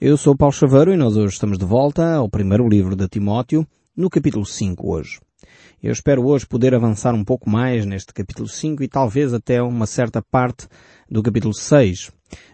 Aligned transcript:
Eu 0.00 0.16
sou 0.16 0.36
Paulo 0.36 0.52
Chaveiro 0.52 0.92
e 0.92 0.96
nós 0.96 1.16
hoje 1.16 1.34
estamos 1.34 1.56
de 1.56 1.64
volta 1.64 2.16
ao 2.16 2.28
primeiro 2.28 2.68
livro 2.68 2.96
de 2.96 3.06
Timóteo, 3.06 3.64
no 3.96 4.10
capítulo 4.10 4.44
5 4.44 4.92
hoje. 4.92 5.20
Eu 5.80 5.92
espero 5.92 6.26
hoje 6.26 6.44
poder 6.44 6.74
avançar 6.74 7.14
um 7.14 7.24
pouco 7.24 7.48
mais 7.48 7.86
neste 7.86 8.12
capítulo 8.12 8.48
5 8.48 8.82
e 8.82 8.88
talvez 8.88 9.32
até 9.32 9.62
uma 9.62 9.86
certa 9.86 10.20
parte 10.20 10.66
do 11.08 11.22
capítulo 11.22 11.54
6. 11.54 12.10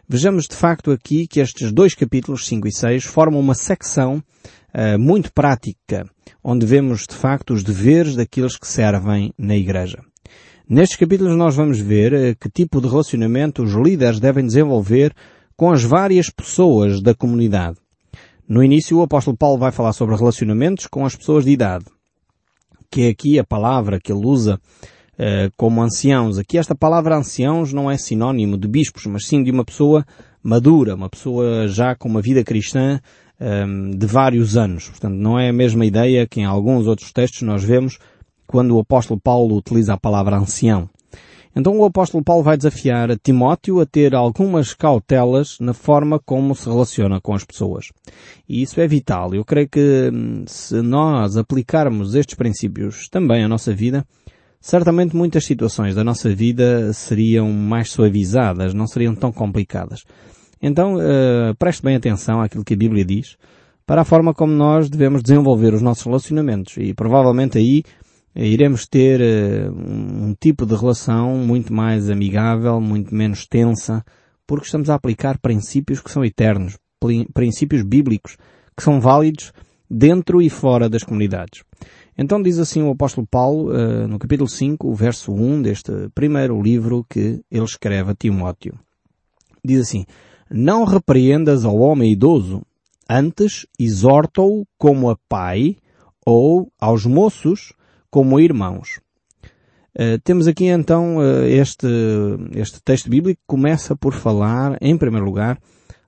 Vejamos 0.07 0.47
de 0.47 0.55
facto 0.55 0.91
aqui 0.91 1.27
que 1.27 1.41
estes 1.41 1.73
dois 1.73 1.95
capítulos, 1.95 2.47
5 2.47 2.69
e 2.69 2.73
6, 2.73 3.05
formam 3.05 3.41
uma 3.41 3.55
secção 3.55 4.23
uh, 4.75 4.99
muito 4.99 5.33
prática, 5.33 6.05
onde 6.45 6.67
vemos 6.67 7.07
de 7.09 7.15
facto 7.15 7.55
os 7.55 7.65
deveres 7.65 8.17
daqueles 8.17 8.59
que 8.59 8.69
servem 8.69 9.33
na 9.39 9.57
igreja. 9.57 10.05
Nestes 10.69 10.99
capítulos 10.99 11.35
nós 11.35 11.57
vamos 11.57 11.81
ver 11.81 12.13
uh, 12.13 12.37
que 12.39 12.51
tipo 12.51 12.83
de 12.83 12.87
relacionamento 12.87 13.63
os 13.63 13.73
líderes 13.73 14.21
devem 14.21 14.45
desenvolver 14.45 15.15
com 15.61 15.71
as 15.71 15.85
várias 15.85 16.31
pessoas 16.31 17.03
da 17.03 17.15
comunidade. 17.15 17.77
No 18.49 18.65
início 18.65 18.97
o 18.97 19.03
apóstolo 19.03 19.37
Paulo 19.37 19.59
vai 19.59 19.71
falar 19.71 19.93
sobre 19.93 20.17
relacionamentos 20.17 20.87
com 20.87 21.05
as 21.05 21.15
pessoas 21.15 21.45
de 21.45 21.51
idade, 21.51 21.85
que 22.91 23.03
é 23.03 23.09
aqui 23.09 23.39
a 23.39 23.45
palavra 23.45 24.01
que 24.01 24.11
ele 24.11 24.25
usa 24.25 24.55
uh, 24.55 25.53
como 25.59 25.83
anciãos. 25.83 26.39
Aqui 26.39 26.57
esta 26.57 26.75
palavra 26.75 27.15
anciãos 27.15 27.75
não 27.75 27.91
é 27.91 27.99
sinónimo 27.99 28.57
de 28.57 28.67
bispos, 28.67 29.05
mas 29.05 29.27
sim 29.27 29.45
de 29.45 29.51
uma 29.51 29.63
pessoa 29.63 30.03
madura, 30.43 30.95
uma 30.95 31.11
pessoa 31.11 31.69
já 31.69 31.95
com 31.95 32.09
uma 32.09 32.23
vida 32.23 32.43
cristã 32.43 32.99
um, 33.39 33.45
ehm, 33.45 33.91
de 33.99 34.07
vários 34.07 34.57
anos. 34.57 34.89
Portanto, 34.89 35.17
não 35.17 35.39
é 35.39 35.51
a 35.51 35.53
mesma 35.53 35.85
ideia 35.85 36.27
que 36.27 36.41
em 36.41 36.47
alguns 36.47 36.87
outros 36.87 37.13
textos 37.13 37.43
nós 37.43 37.63
vemos 37.63 37.99
quando 38.47 38.75
o 38.75 38.81
apóstolo 38.81 39.21
Paulo 39.21 39.59
utiliza 39.59 39.93
a 39.93 40.01
palavra 40.01 40.39
ancião. 40.39 40.89
Então 41.55 41.77
o 41.79 41.85
apóstolo 41.85 42.23
Paulo 42.23 42.43
vai 42.43 42.57
desafiar 42.57 43.19
Timóteo 43.19 43.81
a 43.81 43.87
ter 43.87 44.15
algumas 44.15 44.73
cautelas 44.73 45.59
na 45.61 45.75
forma 45.75 46.19
como 46.19 46.55
se 46.55 46.69
relaciona 46.69 47.21
com 47.21 47.35
as 47.35 47.45
pessoas. 47.45 47.87
E 48.49 48.63
isso 48.63 48.81
é 48.81 48.87
vital. 48.87 49.35
Eu 49.35 49.45
creio 49.45 49.69
que 49.69 50.11
hum, 50.13 50.45
se 50.47 50.81
nós 50.81 51.37
aplicarmos 51.37 52.15
estes 52.15 52.37
princípios 52.37 53.09
também 53.09 53.43
à 53.43 53.49
nossa 53.49 53.75
vida, 53.75 54.07
certamente 54.61 55.17
muitas 55.17 55.45
situações 55.45 55.95
da 55.95 56.05
nossa 56.05 56.33
vida 56.33 56.93
seriam 56.93 57.51
mais 57.51 57.91
suavizadas, 57.91 58.73
não 58.73 58.87
seriam 58.87 59.15
tão 59.15 59.33
complicadas. 59.33 60.05
Então, 60.63 60.97
uh, 60.97 61.55
preste 61.59 61.83
bem 61.83 61.97
atenção 61.97 62.41
àquilo 62.41 62.65
que 62.65 62.75
a 62.75 62.77
Bíblia 62.77 63.05
diz 63.05 63.37
para 63.91 64.03
a 64.03 64.05
forma 64.05 64.33
como 64.33 64.53
nós 64.53 64.89
devemos 64.89 65.21
desenvolver 65.21 65.75
os 65.75 65.83
nossos 65.83 66.05
relacionamentos. 66.05 66.77
E 66.77 66.95
provavelmente 66.95 67.59
aí 67.59 67.83
iremos 68.35 68.87
ter 68.87 69.21
uh, 69.21 69.73
um 69.73 70.35
tipo 70.39 70.65
de 70.65 70.75
relação 70.75 71.37
muito 71.37 71.73
mais 71.73 72.09
amigável, 72.09 72.81
muito 72.81 73.15
menos 73.15 73.47
tensa, 73.47 74.05
porque 74.47 74.67
estamos 74.67 74.91
a 74.91 74.95
aplicar 74.95 75.39
princípios 75.39 76.01
que 76.01 76.11
são 76.11 76.25
eternos, 76.25 76.79
princípios 77.35 77.83
bíblicos, 77.83 78.37
que 78.77 78.83
são 78.83 79.01
válidos 79.01 79.53
dentro 79.89 80.41
e 80.41 80.49
fora 80.49 80.89
das 80.89 81.03
comunidades. 81.03 81.63
Então 82.17 82.43
diz 82.43 82.59
assim 82.59 82.83
o 82.83 82.91
apóstolo 82.91 83.27
Paulo, 83.27 83.71
uh, 83.71 84.07
no 84.07 84.19
capítulo 84.19 84.49
5, 84.49 84.87
o 84.87 84.95
verso 84.95 85.33
1 85.33 85.63
deste 85.63 85.93
primeiro 86.15 86.61
livro 86.61 87.05
que 87.09 87.41
ele 87.51 87.65
escreve 87.65 88.11
a 88.11 88.15
Timóteo. 88.15 88.79
Diz 89.65 89.81
assim, 89.81 90.05
Não 90.51 90.85
repreendas 90.85 91.65
ao 91.65 91.77
homem 91.77 92.13
idoso, 92.13 92.63
antes 93.09 93.67
exorta-o 93.79 94.67
como 94.79 95.11
a 95.11 95.17
pai, 95.29 95.77
ou 96.25 96.71
aos 96.79 97.07
moços, 97.07 97.73
como 98.11 98.41
irmãos. 98.41 99.01
Uh, 99.95 100.19
temos 100.23 100.47
aqui 100.47 100.67
então 100.67 101.17
uh, 101.17 101.45
este, 101.45 101.87
este 102.55 102.81
texto 102.83 103.11
bíblico 103.11 103.41
que 103.41 103.47
começa 103.47 103.97
por 103.97 104.13
falar, 104.13 104.79
em 104.81 104.97
primeiro 104.97 105.27
lugar, 105.27 105.59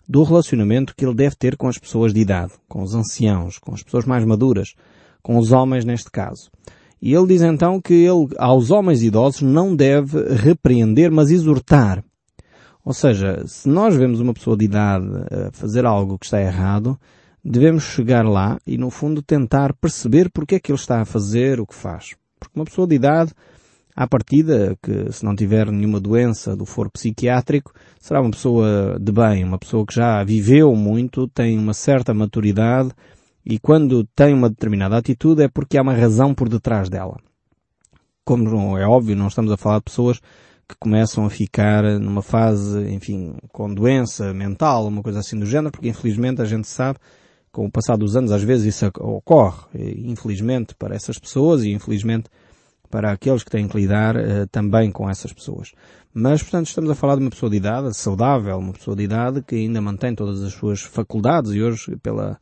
do 0.09 0.23
relacionamento 0.23 0.95
que 0.97 1.05
ele 1.05 1.15
deve 1.15 1.37
ter 1.37 1.57
com 1.57 1.69
as 1.69 1.79
pessoas 1.79 2.13
de 2.13 2.21
idade, 2.21 2.53
com 2.69 2.83
os 2.83 2.95
anciãos, 2.95 3.59
com 3.59 3.75
as 3.75 3.83
pessoas 3.83 4.05
mais 4.05 4.25
maduras, 4.25 4.75
com 5.23 5.37
os 5.37 5.53
homens 5.53 5.85
neste 5.85 6.11
caso. 6.11 6.51
E 7.01 7.15
ele 7.15 7.27
diz 7.27 7.43
então 7.43 7.81
que 7.81 7.95
ele, 7.95 8.29
aos 8.39 8.71
homens 8.71 9.03
idosos, 9.03 9.43
não 9.43 9.75
deve 9.75 10.35
repreender, 10.35 11.11
mas 11.11 11.31
exortar. 11.31 12.05
Ou 12.85 12.93
seja, 12.93 13.45
se 13.47 13.69
nós 13.69 13.97
vemos 13.97 14.21
uma 14.21 14.35
pessoa 14.35 14.57
de 14.57 14.65
idade 14.65 15.07
a 15.31 15.51
fazer 15.53 15.85
algo 15.85 16.19
que 16.19 16.27
está 16.27 16.41
errado, 16.41 16.99
devemos 17.45 17.85
chegar 17.85 18.25
lá 18.25 18.59
e, 18.67 18.79
no 18.79 18.91
fundo, 18.91 19.23
tentar 19.23 19.75
perceber 19.75 20.31
porque 20.31 20.57
é 20.57 20.61
que 20.61 20.71
ele 20.71 20.79
está 20.79 21.01
a 21.01 21.05
fazer 21.05 21.61
o 21.61 21.67
que 21.67 21.75
faz. 21.75 22.15
Porque 22.39 22.59
uma 22.59 22.65
pessoa 22.65 22.87
de 22.87 22.95
idade, 22.95 23.33
à 23.95 24.07
partida, 24.07 24.77
que 24.83 25.13
se 25.13 25.25
não 25.25 25.35
tiver 25.35 25.71
nenhuma 25.71 26.01
doença 26.01 26.57
do 26.57 26.65
foro 26.65 26.91
psiquiátrico, 26.91 27.73
será 28.01 28.21
uma 28.21 28.31
pessoa 28.31 28.99
de 29.01 29.13
bem, 29.13 29.45
uma 29.45 29.59
pessoa 29.59 29.85
que 29.85 29.95
já 29.95 30.23
viveu 30.25 30.75
muito, 30.75 31.29
tem 31.29 31.59
uma 31.59 31.75
certa 31.75 32.15
maturidade 32.15 32.91
e 33.45 33.59
quando 33.59 34.05
tem 34.15 34.33
uma 34.33 34.49
determinada 34.49 34.97
atitude 34.97 35.43
é 35.43 35.49
porque 35.49 35.77
há 35.77 35.83
uma 35.83 35.95
razão 35.95 36.35
por 36.35 36.49
detrás 36.49 36.89
dela. 36.89 37.19
Como 38.25 38.79
é 38.79 38.87
óbvio, 38.87 39.17
não 39.17 39.27
estamos 39.27 39.51
a 39.51 39.57
falar 39.57 39.79
de 39.79 39.85
pessoas 39.85 40.21
que 40.69 40.77
começam 40.79 41.27
a 41.27 41.31
ficar 41.31 41.83
numa 41.99 42.23
fase, 42.23 42.89
enfim, 42.89 43.35
com 43.49 43.73
doença 43.75 44.33
mental, 44.33 44.87
uma 44.87 45.03
coisa 45.03 45.19
assim 45.19 45.39
do 45.39 45.45
género, 45.45 45.73
porque 45.73 45.89
infelizmente 45.89 46.41
a 46.41 46.45
gente 46.45 46.69
sabe 46.69 46.99
com 47.53 47.67
o 47.67 47.71
passar 47.71 47.97
dos 47.97 48.17
anos, 48.17 48.33
às 48.33 48.43
vezes 48.43 48.75
isso 48.75 48.87
ocorre, 48.99 49.67
infelizmente, 49.99 50.75
para 50.75 50.95
essas 50.95 51.19
pessoas 51.19 51.63
e 51.63 51.71
infelizmente 51.71 52.31
para 52.91 53.11
aqueles 53.11 53.43
que 53.43 53.51
têm 53.51 53.67
que 53.67 53.77
lidar 53.79 54.17
uh, 54.17 54.47
também 54.51 54.91
com 54.93 55.09
essas 55.09 55.33
pessoas. 55.33 55.73
Mas, 56.13 56.43
portanto, 56.43 56.67
estamos 56.67 56.91
a 56.91 56.95
falar 56.95 57.17
de 57.17 57.23
uma 57.23 57.31
pessoa 57.31 57.49
de 57.49 57.57
idade 57.57 57.97
saudável, 57.97 58.59
uma 58.59 58.75
pessoa 58.75 58.95
de 58.95 59.03
idade 59.03 59.43
que 59.43 59.55
ainda 59.55 59.81
mantém 59.81 60.15
todas 60.15 60.43
as 60.43 60.53
suas 60.53 60.83
faculdades 60.83 61.53
e 61.53 61.63
hoje, 61.63 61.97
pela, 61.97 62.39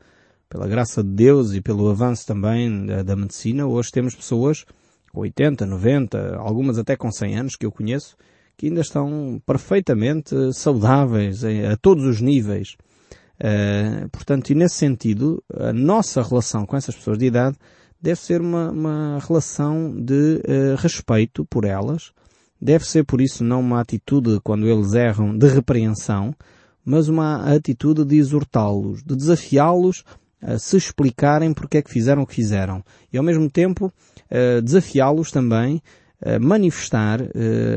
pela 0.49 0.67
graça 0.67 1.01
de 1.01 1.09
Deus 1.09 1.53
e 1.53 1.61
pelo 1.61 1.89
avanço 1.89 2.27
também 2.27 2.85
da, 2.85 3.01
da 3.01 3.15
medicina, 3.15 3.65
hoje 3.65 3.91
temos 3.91 4.13
pessoas 4.13 4.65
com 5.13 5.21
80, 5.21 5.65
90, 5.65 6.35
algumas 6.35 6.77
até 6.77 6.97
com 6.97 7.09
100 7.09 7.37
anos 7.37 7.55
que 7.55 7.65
eu 7.65 7.71
conheço, 7.71 8.17
que 8.57 8.67
ainda 8.67 8.81
estão 8.81 9.41
perfeitamente 9.45 10.35
saudáveis 10.53 11.45
a, 11.45 11.73
a 11.73 11.77
todos 11.77 12.03
os 12.03 12.19
níveis. 12.19 12.75
Uh, 13.41 14.07
portanto, 14.09 14.51
e 14.51 14.55
nesse 14.55 14.75
sentido, 14.75 15.43
a 15.51 15.73
nossa 15.73 16.21
relação 16.21 16.63
com 16.63 16.77
essas 16.77 16.95
pessoas 16.95 17.17
de 17.17 17.25
idade 17.25 17.57
deve 17.99 18.19
ser 18.19 18.39
uma, 18.39 18.69
uma 18.69 19.19
relação 19.19 19.95
de 19.99 20.43
uh, 20.45 20.75
respeito 20.77 21.43
por 21.45 21.65
elas. 21.65 22.11
Deve 22.61 22.85
ser, 22.85 23.03
por 23.03 23.19
isso, 23.19 23.43
não 23.43 23.59
uma 23.59 23.81
atitude, 23.81 24.39
quando 24.43 24.67
eles 24.67 24.93
erram, 24.93 25.35
de 25.35 25.47
repreensão, 25.47 26.35
mas 26.85 27.09
uma 27.09 27.51
atitude 27.51 28.05
de 28.05 28.17
exortá-los, 28.17 29.03
de 29.03 29.15
desafiá-los 29.15 30.03
a 30.39 30.59
se 30.59 30.77
explicarem 30.77 31.51
porque 31.51 31.77
é 31.77 31.81
que 31.81 31.91
fizeram 31.91 32.21
o 32.21 32.27
que 32.27 32.35
fizeram. 32.35 32.83
E, 33.11 33.17
ao 33.17 33.23
mesmo 33.23 33.49
tempo, 33.49 33.87
uh, 33.87 34.61
desafiá-los 34.61 35.31
também 35.31 35.81
a 36.23 36.37
manifestar 36.37 37.19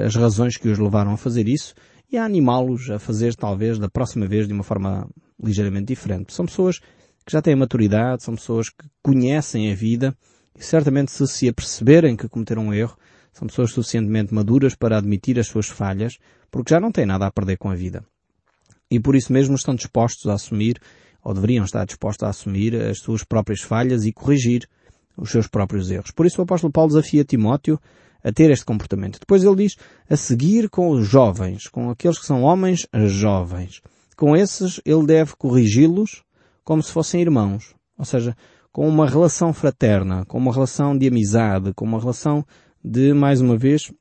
as 0.05 0.15
razões 0.15 0.59
que 0.59 0.69
os 0.69 0.79
levaram 0.79 1.13
a 1.13 1.17
fazer 1.17 1.49
isso 1.49 1.75
e 2.13 2.19
a 2.19 2.27
animá-los 2.27 2.91
a 2.91 2.99
fazer, 2.99 3.35
talvez, 3.35 3.79
da 3.79 3.89
próxima 3.89 4.27
vez 4.27 4.47
de 4.47 4.53
uma 4.53 4.63
forma 4.63 5.09
ligeiramente 5.43 5.87
diferente. 5.87 6.33
São 6.33 6.47
pessoas 6.47 6.79
que 6.79 7.33
já 7.33 7.41
têm 7.41 7.57
maturidade, 7.57 8.23
são 8.23 8.35
pessoas 8.35 8.69
que 8.69 8.87
conhecem 9.03 9.71
a 9.73 9.75
vida 9.75 10.17
e 10.57 10.63
certamente 10.63 11.11
se 11.11 11.27
se 11.27 11.49
aperceberem 11.49 12.17
que 12.17 12.29
cometeram 12.29 12.67
um 12.67 12.75
erro, 12.75 12.97
são 13.33 13.49
pessoas 13.49 13.73
suficientemente 13.73 14.33
maduras 14.33 14.75
para 14.77 14.99
admitir 14.99 15.39
as 15.41 15.49
suas 15.49 15.67
falhas, 15.67 16.19
porque 16.51 16.73
já 16.73 16.79
não 16.79 16.93
têm 16.93 17.05
nada 17.05 17.27
a 17.27 17.33
perder 17.33 17.57
com 17.57 17.69
a 17.69 17.75
vida. 17.75 18.05
E 18.89 19.01
por 19.01 19.17
isso 19.17 19.33
mesmo 19.33 19.57
estão 19.57 19.75
dispostos 19.75 20.31
a 20.31 20.35
assumir, 20.35 20.81
ou 21.23 21.35
deveriam 21.35 21.65
estar 21.65 21.85
dispostos 21.85 22.25
a 22.25 22.31
assumir 22.31 22.77
as 22.77 22.99
suas 22.99 23.25
próprias 23.25 23.61
falhas 23.61 24.05
e 24.05 24.13
corrigir 24.13 24.69
os 25.17 25.31
seus 25.31 25.49
próprios 25.49 25.91
erros. 25.91 26.13
Por 26.13 26.27
isso 26.27 26.41
o 26.41 26.45
apóstolo 26.45 26.73
Paulo 26.73 26.91
desafia 26.91 27.25
Timóteo 27.25 27.81
a 28.23 28.31
ter 28.31 28.51
este 28.51 28.65
comportamento. 28.65 29.19
Depois 29.19 29.43
ele 29.43 29.57
diz 29.57 29.77
a 30.09 30.17
seguir 30.17 30.69
com 30.71 30.91
os 30.91 31.07
jovens, 31.07 31.67
com 31.67 31.91
aqueles 31.91 32.19
que 32.19 32.27
são 32.27 32.43
homens 32.43 32.87
jovens 33.07 33.81
com 34.17 34.37
esses 34.37 34.81
ele 34.85 35.07
deve 35.07 35.35
corrigi-los 35.37 36.23
como 36.65 36.83
se 36.83 36.93
fossem 36.93 37.21
irmãos. 37.21 37.75
Ou 37.99 38.05
seja, 38.05 38.37
com 38.73 38.89
uma 38.89 39.09
relação 39.09 39.53
fraterna, 39.53 40.25
com 40.25 40.39
uma 40.39 40.53
relação 40.53 40.97
de 40.97 41.07
amizade, 41.07 41.73
com 41.75 41.85
uma 41.85 42.01
relação 42.01 42.45
de, 42.83 43.13
mais 43.13 43.41
uma 43.41 43.57
vez, 43.57 43.93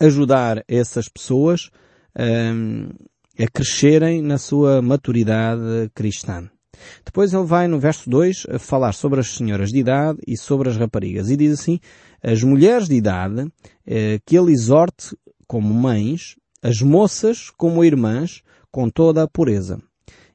ajudar 0.00 0.62
essas 0.68 1.08
pessoas 1.08 1.70
um, 2.18 2.88
a 3.38 3.50
crescerem 3.50 4.22
na 4.22 4.38
sua 4.38 4.82
maturidade 4.82 5.90
cristã. 5.94 6.48
Depois 7.04 7.32
ele 7.32 7.44
vai 7.44 7.68
no 7.68 7.78
verso 7.78 8.08
2 8.08 8.46
a 8.50 8.58
falar 8.58 8.92
sobre 8.92 9.20
as 9.20 9.34
senhoras 9.34 9.70
de 9.70 9.78
idade 9.78 10.18
e 10.26 10.36
sobre 10.36 10.68
as 10.68 10.76
raparigas. 10.76 11.30
E 11.30 11.36
diz 11.36 11.60
assim, 11.60 11.78
as 12.22 12.42
mulheres 12.42 12.88
de 12.88 12.94
idade, 12.94 13.50
eh, 13.86 14.18
que 14.24 14.36
ele 14.36 14.52
exorte 14.52 15.16
como 15.46 15.72
mães, 15.72 16.36
as 16.62 16.80
moças 16.80 17.50
como 17.50 17.84
irmãs, 17.84 18.42
com 18.72 18.90
toda 18.90 19.22
a 19.22 19.28
pureza. 19.28 19.78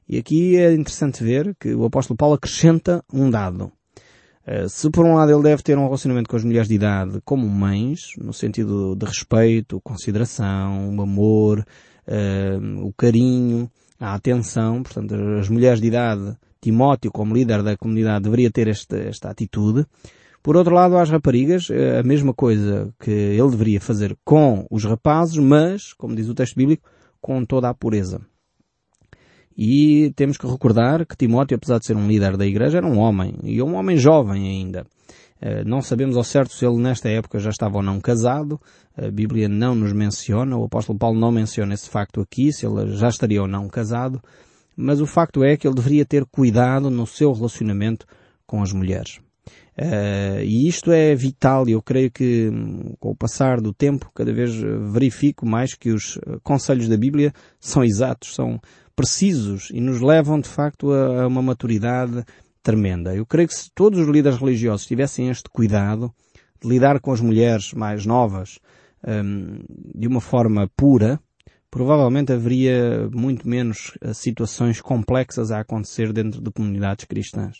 E 0.08 0.16
aqui 0.16 0.56
é 0.56 0.72
interessante 0.72 1.22
ver 1.22 1.54
que 1.60 1.74
o 1.74 1.84
apóstolo 1.84 2.16
Paulo 2.16 2.36
acrescenta 2.36 3.04
um 3.12 3.28
dado. 3.28 3.70
Eh, 4.46 4.66
se 4.66 4.88
por 4.88 5.04
um 5.04 5.14
lado 5.14 5.30
ele 5.30 5.42
deve 5.42 5.62
ter 5.62 5.76
um 5.76 5.84
relacionamento 5.84 6.30
com 6.30 6.36
as 6.36 6.42
mulheres 6.42 6.68
de 6.68 6.74
idade 6.74 7.20
como 7.22 7.46
mães, 7.46 8.12
no 8.16 8.32
sentido 8.32 8.96
de 8.96 9.04
respeito, 9.04 9.78
consideração, 9.82 10.96
o 10.96 11.02
amor, 11.02 11.66
uh, 12.06 12.86
o 12.86 12.90
carinho, 12.94 13.70
a 14.00 14.14
atenção, 14.14 14.82
portanto, 14.82 15.14
as 15.38 15.50
mulheres 15.50 15.82
de 15.82 15.88
idade, 15.88 16.34
Timóteo, 16.62 17.12
como 17.12 17.34
líder 17.34 17.62
da 17.62 17.76
comunidade, 17.76 18.24
deveria 18.24 18.50
ter 18.50 18.68
esta, 18.68 18.96
esta 18.96 19.28
atitude. 19.28 19.84
Por 20.42 20.56
outro 20.56 20.74
lado, 20.74 20.96
às 20.96 21.10
raparigas, 21.10 21.68
a 21.70 22.02
mesma 22.02 22.32
coisa 22.32 22.90
que 22.98 23.10
ele 23.10 23.50
deveria 23.50 23.80
fazer 23.80 24.16
com 24.24 24.66
os 24.70 24.82
rapazes, 24.84 25.36
mas, 25.36 25.92
como 25.92 26.16
diz 26.16 26.26
o 26.28 26.34
texto 26.34 26.56
bíblico, 26.56 26.88
com 27.20 27.44
toda 27.44 27.68
a 27.68 27.74
pureza. 27.74 28.22
E 29.60 30.12
temos 30.14 30.38
que 30.38 30.46
recordar 30.46 31.04
que 31.04 31.16
Timóteo, 31.16 31.56
apesar 31.56 31.80
de 31.80 31.86
ser 31.86 31.96
um 31.96 32.06
líder 32.06 32.36
da 32.36 32.46
igreja, 32.46 32.78
era 32.78 32.86
um 32.86 32.96
homem, 32.96 33.34
e 33.42 33.60
um 33.60 33.74
homem 33.74 33.96
jovem 33.96 34.46
ainda. 34.46 34.86
Eh, 35.40 35.64
não 35.64 35.80
sabemos 35.80 36.16
ao 36.16 36.22
certo 36.22 36.52
se 36.52 36.64
ele 36.64 36.76
nesta 36.76 37.08
época 37.08 37.40
já 37.40 37.50
estava 37.50 37.76
ou 37.76 37.82
não 37.82 38.00
casado. 38.00 38.60
A 38.96 39.10
Bíblia 39.10 39.48
não 39.48 39.74
nos 39.74 39.92
menciona, 39.92 40.56
o 40.56 40.64
apóstolo 40.64 40.96
Paulo 40.96 41.18
não 41.18 41.32
menciona 41.32 41.74
esse 41.74 41.88
facto 41.88 42.20
aqui, 42.20 42.52
se 42.52 42.64
ele 42.64 42.96
já 42.96 43.08
estaria 43.08 43.42
ou 43.42 43.48
não 43.48 43.68
casado. 43.68 44.22
Mas 44.76 45.00
o 45.00 45.06
facto 45.06 45.42
é 45.42 45.56
que 45.56 45.66
ele 45.66 45.74
deveria 45.74 46.04
ter 46.04 46.24
cuidado 46.24 46.88
no 46.88 47.04
seu 47.04 47.32
relacionamento 47.32 48.06
com 48.46 48.62
as 48.62 48.72
mulheres. 48.72 49.18
Uh, 49.76 50.42
e 50.42 50.68
isto 50.68 50.90
é 50.90 51.14
vital 51.14 51.68
e 51.68 51.72
eu 51.72 51.80
creio 51.80 52.10
que 52.10 52.50
com 52.98 53.10
o 53.10 53.16
passar 53.16 53.60
do 53.60 53.72
tempo 53.72 54.10
cada 54.12 54.32
vez 54.32 54.52
verifico 54.92 55.46
mais 55.46 55.74
que 55.74 55.90
os 55.90 56.18
conselhos 56.42 56.88
da 56.88 56.96
Bíblia 56.96 57.32
são 57.60 57.84
exatos, 57.84 58.34
são 58.34 58.60
precisos 58.98 59.70
e 59.72 59.80
nos 59.80 60.00
levam 60.00 60.40
de 60.40 60.48
facto 60.48 60.90
a, 60.90 61.22
a 61.22 61.26
uma 61.28 61.40
maturidade 61.40 62.24
tremenda. 62.64 63.14
Eu 63.14 63.24
creio 63.24 63.46
que 63.46 63.54
se 63.54 63.70
todos 63.72 64.00
os 64.00 64.08
líderes 64.08 64.40
religiosos 64.40 64.84
tivessem 64.84 65.28
este 65.28 65.48
cuidado 65.48 66.12
de 66.60 66.68
lidar 66.68 66.98
com 66.98 67.12
as 67.12 67.20
mulheres 67.20 67.72
mais 67.72 68.04
novas 68.04 68.58
um, 69.06 69.60
de 69.94 70.08
uma 70.08 70.20
forma 70.20 70.68
pura, 70.76 71.20
provavelmente 71.70 72.32
haveria 72.32 73.08
muito 73.12 73.48
menos 73.48 73.96
uh, 74.02 74.12
situações 74.12 74.80
complexas 74.80 75.52
a 75.52 75.60
acontecer 75.60 76.12
dentro 76.12 76.42
de 76.42 76.50
comunidades 76.50 77.04
cristãs. 77.04 77.58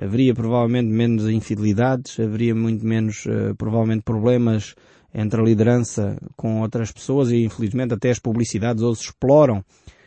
Haveria 0.00 0.34
provavelmente 0.34 0.88
menos 0.88 1.28
infidelidades, 1.28 2.18
haveria 2.18 2.54
muito 2.54 2.86
menos, 2.86 3.26
uh, 3.26 3.54
provavelmente, 3.58 4.04
problemas 4.04 4.74
entre 5.12 5.38
a 5.38 5.44
liderança 5.44 6.16
com 6.34 6.62
outras 6.62 6.90
pessoas 6.90 7.30
e, 7.30 7.44
infelizmente, 7.44 7.92
até 7.92 8.08
as 8.08 8.18
publicidades 8.18 8.82
hoje 8.82 9.02
exploram 9.02 9.62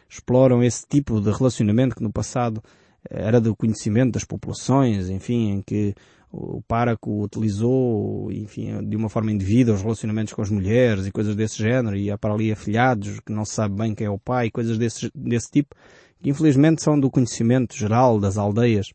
exploram 0.10 0.64
esse 0.64 0.86
tipo 0.88 1.22
de 1.22 1.32
relacionamento 1.32 1.96
que 1.96 2.04
no 2.04 2.12
passado 2.12 2.62
era 3.10 3.40
do 3.40 3.56
conhecimento 3.56 4.14
das 4.14 4.24
populações, 4.24 5.10
enfim, 5.10 5.52
em 5.52 5.62
que 5.62 5.94
o 6.32 6.62
páraco 6.68 7.24
utilizou, 7.24 8.32
enfim, 8.32 8.88
de 8.88 8.96
uma 8.96 9.10
forma 9.10 9.32
indevida 9.32 9.74
os 9.74 9.82
relacionamentos 9.82 10.34
com 10.34 10.42
as 10.42 10.50
mulheres 10.50 11.06
e 11.06 11.12
coisas 11.12 11.36
desse 11.36 11.58
género, 11.58 11.96
e 11.96 12.12
há 12.12 12.18
para 12.18 12.34
ali 12.34 12.52
afilhados 12.52 13.20
que 13.20 13.32
não 13.32 13.46
se 13.46 13.54
sabe 13.54 13.76
bem 13.76 13.96
quem 13.96 14.08
é 14.08 14.10
o 14.10 14.20
pai, 14.20 14.52
coisas 14.52 14.78
desse, 14.78 15.10
desse 15.16 15.50
tipo, 15.50 15.76
que 16.22 16.30
infelizmente 16.30 16.84
são 16.84 17.00
do 17.00 17.10
conhecimento 17.10 17.76
geral 17.76 18.20
das 18.20 18.38
aldeias 18.38 18.92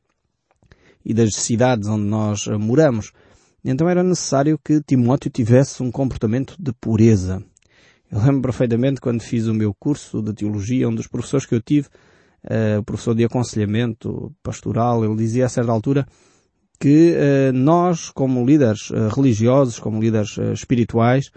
e 1.04 1.12
das 1.12 1.34
cidades 1.34 1.88
onde 1.88 2.04
nós 2.04 2.46
moramos. 2.46 3.12
Então 3.64 3.88
era 3.88 4.02
necessário 4.02 4.58
que 4.62 4.80
Timóteo 4.82 5.30
tivesse 5.30 5.82
um 5.82 5.90
comportamento 5.90 6.54
de 6.58 6.72
pureza. 6.72 7.42
Eu 8.10 8.18
lembro 8.18 8.42
perfeitamente 8.42 9.00
quando 9.00 9.22
fiz 9.22 9.46
o 9.46 9.54
meu 9.54 9.74
curso 9.74 10.22
de 10.22 10.32
teologia, 10.32 10.88
um 10.88 10.94
dos 10.94 11.06
professores 11.06 11.46
que 11.46 11.54
eu 11.54 11.60
tive, 11.60 11.88
uh, 12.44 12.82
professor 12.84 13.14
de 13.14 13.24
aconselhamento 13.24 14.32
pastoral, 14.42 15.04
ele 15.04 15.16
dizia 15.16 15.46
a 15.46 15.48
certa 15.48 15.72
altura 15.72 16.06
que 16.78 17.14
uh, 17.14 17.52
nós, 17.52 18.10
como 18.10 18.44
líderes 18.44 18.90
uh, 18.90 19.08
religiosos, 19.08 19.78
como 19.78 20.00
líderes 20.00 20.36
espirituais, 20.52 21.30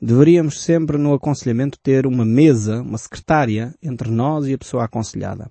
deveríamos 0.00 0.62
sempre 0.62 0.98
no 0.98 1.14
aconselhamento 1.14 1.78
ter 1.82 2.06
uma 2.06 2.24
mesa, 2.24 2.82
uma 2.82 2.98
secretária 2.98 3.74
entre 3.82 4.10
nós 4.10 4.46
e 4.46 4.54
a 4.54 4.58
pessoa 4.58 4.84
aconselhada. 4.84 5.50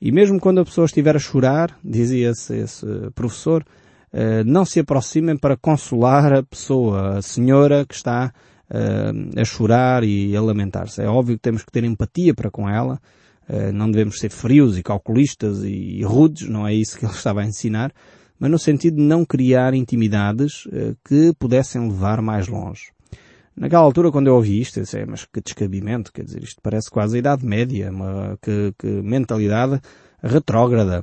E 0.00 0.12
mesmo 0.12 0.38
quando 0.38 0.60
a 0.60 0.64
pessoa 0.64 0.84
estiver 0.84 1.16
a 1.16 1.20
chorar, 1.20 1.78
dizia 1.82 2.30
esse, 2.30 2.54
esse 2.54 2.86
professor, 3.14 3.64
não 4.44 4.64
se 4.64 4.80
aproximem 4.80 5.36
para 5.36 5.56
consolar 5.56 6.32
a 6.32 6.42
pessoa, 6.42 7.18
a 7.18 7.22
senhora 7.22 7.86
que 7.86 7.94
está 7.94 8.32
uh, 8.70 9.40
a 9.40 9.44
chorar 9.44 10.04
e 10.04 10.36
a 10.36 10.40
lamentar-se. 10.40 11.02
É 11.02 11.08
óbvio 11.08 11.36
que 11.36 11.42
temos 11.42 11.62
que 11.62 11.70
ter 11.70 11.84
empatia 11.84 12.34
para 12.34 12.50
com 12.50 12.68
ela, 12.68 13.00
uh, 13.48 13.72
não 13.72 13.90
devemos 13.90 14.18
ser 14.18 14.30
frios 14.30 14.78
e 14.78 14.82
calculistas 14.82 15.62
e, 15.64 15.98
e, 15.98 16.02
rudes, 16.04 16.48
não 16.48 16.66
é 16.66 16.74
isso 16.74 16.98
que 16.98 17.04
ele 17.06 17.14
estava 17.14 17.42
a 17.42 17.46
ensinar, 17.46 17.92
mas 18.38 18.50
no 18.50 18.58
sentido 18.58 18.96
de 18.96 19.02
não 19.02 19.24
criar 19.24 19.74
intimidades 19.74 20.66
uh, 20.66 20.96
que 21.06 21.32
pudessem 21.38 21.88
levar 21.88 22.20
mais 22.20 22.48
longe. 22.48 22.92
Naquela 23.56 23.84
altura, 23.84 24.12
quando 24.12 24.26
eu 24.26 24.34
ouvi 24.34 24.60
isto, 24.60 24.78
eu 24.78 24.82
disse, 24.82 24.98
é, 24.98 25.06
mas 25.06 25.24
que 25.24 25.40
descabimento, 25.40 26.12
quer 26.12 26.24
dizer, 26.24 26.42
isto 26.42 26.60
parece 26.62 26.90
quase 26.90 27.16
a 27.16 27.18
Idade 27.18 27.46
Média, 27.46 27.90
uma, 27.90 28.38
que, 28.42 28.74
que 28.78 28.86
mentalidade 28.86 29.80
retrógrada. 30.22 31.02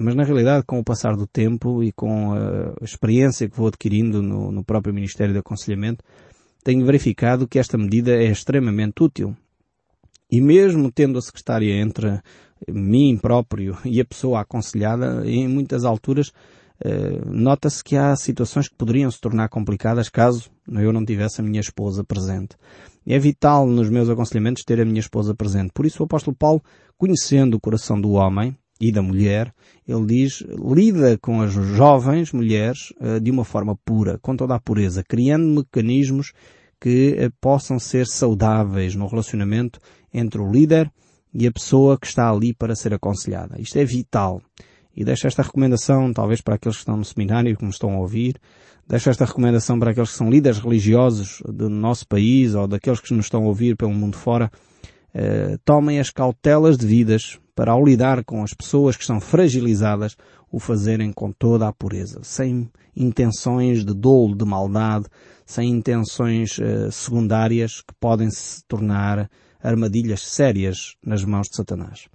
Mas 0.00 0.16
na 0.16 0.24
realidade, 0.24 0.64
com 0.66 0.80
o 0.80 0.84
passar 0.84 1.14
do 1.14 1.28
tempo 1.28 1.80
e 1.80 1.92
com 1.92 2.32
a 2.32 2.84
experiência 2.84 3.48
que 3.48 3.56
vou 3.56 3.68
adquirindo 3.68 4.20
no, 4.20 4.50
no 4.50 4.64
próprio 4.64 4.92
Ministério 4.92 5.32
de 5.32 5.38
Aconselhamento, 5.38 6.02
tenho 6.62 6.84
verificado 6.84 7.48
que 7.48 7.58
esta 7.58 7.76
medida 7.76 8.12
é 8.12 8.24
extremamente 8.24 9.02
útil. 9.02 9.36
E 10.30 10.40
mesmo 10.40 10.90
tendo 10.90 11.18
a 11.18 11.22
secretária 11.22 11.74
entre 11.74 12.20
mim 12.68 13.18
próprio 13.20 13.76
e 13.84 14.00
a 14.00 14.04
pessoa 14.04 14.40
aconselhada, 14.40 15.22
em 15.26 15.48
muitas 15.48 15.84
alturas, 15.84 16.32
eh, 16.84 17.20
nota-se 17.26 17.82
que 17.82 17.96
há 17.96 18.14
situações 18.16 18.68
que 18.68 18.74
poderiam 18.74 19.10
se 19.10 19.20
tornar 19.20 19.48
complicadas 19.48 20.08
caso 20.08 20.50
eu 20.68 20.92
não 20.92 21.04
tivesse 21.04 21.40
a 21.40 21.44
minha 21.44 21.60
esposa 21.60 22.02
presente. 22.04 22.56
É 23.06 23.18
vital 23.18 23.66
nos 23.66 23.90
meus 23.90 24.08
aconselhamentos 24.08 24.62
ter 24.64 24.80
a 24.80 24.84
minha 24.84 25.00
esposa 25.00 25.34
presente. 25.34 25.72
Por 25.74 25.84
isso 25.84 26.02
o 26.02 26.06
apóstolo 26.06 26.36
Paulo, 26.36 26.62
conhecendo 26.96 27.56
o 27.56 27.60
coração 27.60 28.00
do 28.00 28.12
homem, 28.12 28.56
e 28.82 28.90
da 28.90 29.00
mulher, 29.00 29.54
ele 29.86 30.06
diz, 30.06 30.42
lida 30.58 31.16
com 31.16 31.40
as 31.40 31.52
jovens 31.52 32.32
mulheres 32.32 32.92
uh, 33.00 33.20
de 33.20 33.30
uma 33.30 33.44
forma 33.44 33.78
pura, 33.84 34.18
com 34.20 34.34
toda 34.34 34.56
a 34.56 34.60
pureza, 34.60 35.04
criando 35.08 35.46
mecanismos 35.46 36.32
que 36.80 37.12
uh, 37.12 37.32
possam 37.40 37.78
ser 37.78 38.08
saudáveis 38.08 38.96
no 38.96 39.06
relacionamento 39.06 39.78
entre 40.12 40.40
o 40.40 40.50
líder 40.50 40.90
e 41.32 41.46
a 41.46 41.52
pessoa 41.52 41.96
que 41.96 42.08
está 42.08 42.28
ali 42.28 42.52
para 42.52 42.74
ser 42.74 42.92
aconselhada. 42.92 43.54
Isto 43.60 43.78
é 43.78 43.84
vital. 43.84 44.42
E 44.96 45.04
deixo 45.04 45.28
esta 45.28 45.42
recomendação, 45.42 46.12
talvez 46.12 46.40
para 46.40 46.56
aqueles 46.56 46.76
que 46.76 46.82
estão 46.82 46.96
no 46.96 47.04
seminário, 47.04 47.56
que 47.56 47.64
me 47.64 47.70
estão 47.70 47.94
a 47.94 47.98
ouvir, 48.00 48.34
deixo 48.88 49.10
esta 49.10 49.24
recomendação 49.24 49.78
para 49.78 49.92
aqueles 49.92 50.10
que 50.10 50.16
são 50.16 50.28
líderes 50.28 50.58
religiosos 50.58 51.40
do 51.46 51.70
nosso 51.70 52.04
país 52.08 52.56
ou 52.56 52.66
daqueles 52.66 52.98
que 52.98 53.14
nos 53.14 53.26
estão 53.26 53.44
a 53.44 53.46
ouvir 53.46 53.76
pelo 53.76 53.94
mundo 53.94 54.16
fora, 54.16 54.50
uh, 55.14 55.56
tomem 55.64 56.00
as 56.00 56.10
cautelas 56.10 56.76
devidas 56.76 57.38
para 57.54 57.72
ao 57.72 57.84
lidar 57.84 58.24
com 58.24 58.42
as 58.42 58.54
pessoas 58.54 58.96
que 58.96 59.04
são 59.04 59.20
fragilizadas, 59.20 60.16
o 60.50 60.58
fazerem 60.58 61.12
com 61.12 61.32
toda 61.32 61.66
a 61.66 61.72
pureza, 61.72 62.20
sem 62.22 62.70
intenções 62.94 63.84
de 63.84 63.94
dolo, 63.94 64.36
de 64.36 64.44
maldade, 64.44 65.06
sem 65.46 65.70
intenções 65.70 66.58
uh, 66.58 66.90
secundárias 66.90 67.80
que 67.80 67.94
podem 67.98 68.30
se 68.30 68.64
tornar 68.66 69.30
armadilhas 69.62 70.22
sérias 70.22 70.96
nas 71.04 71.24
mãos 71.24 71.48
de 71.48 71.56
Satanás. 71.56 72.08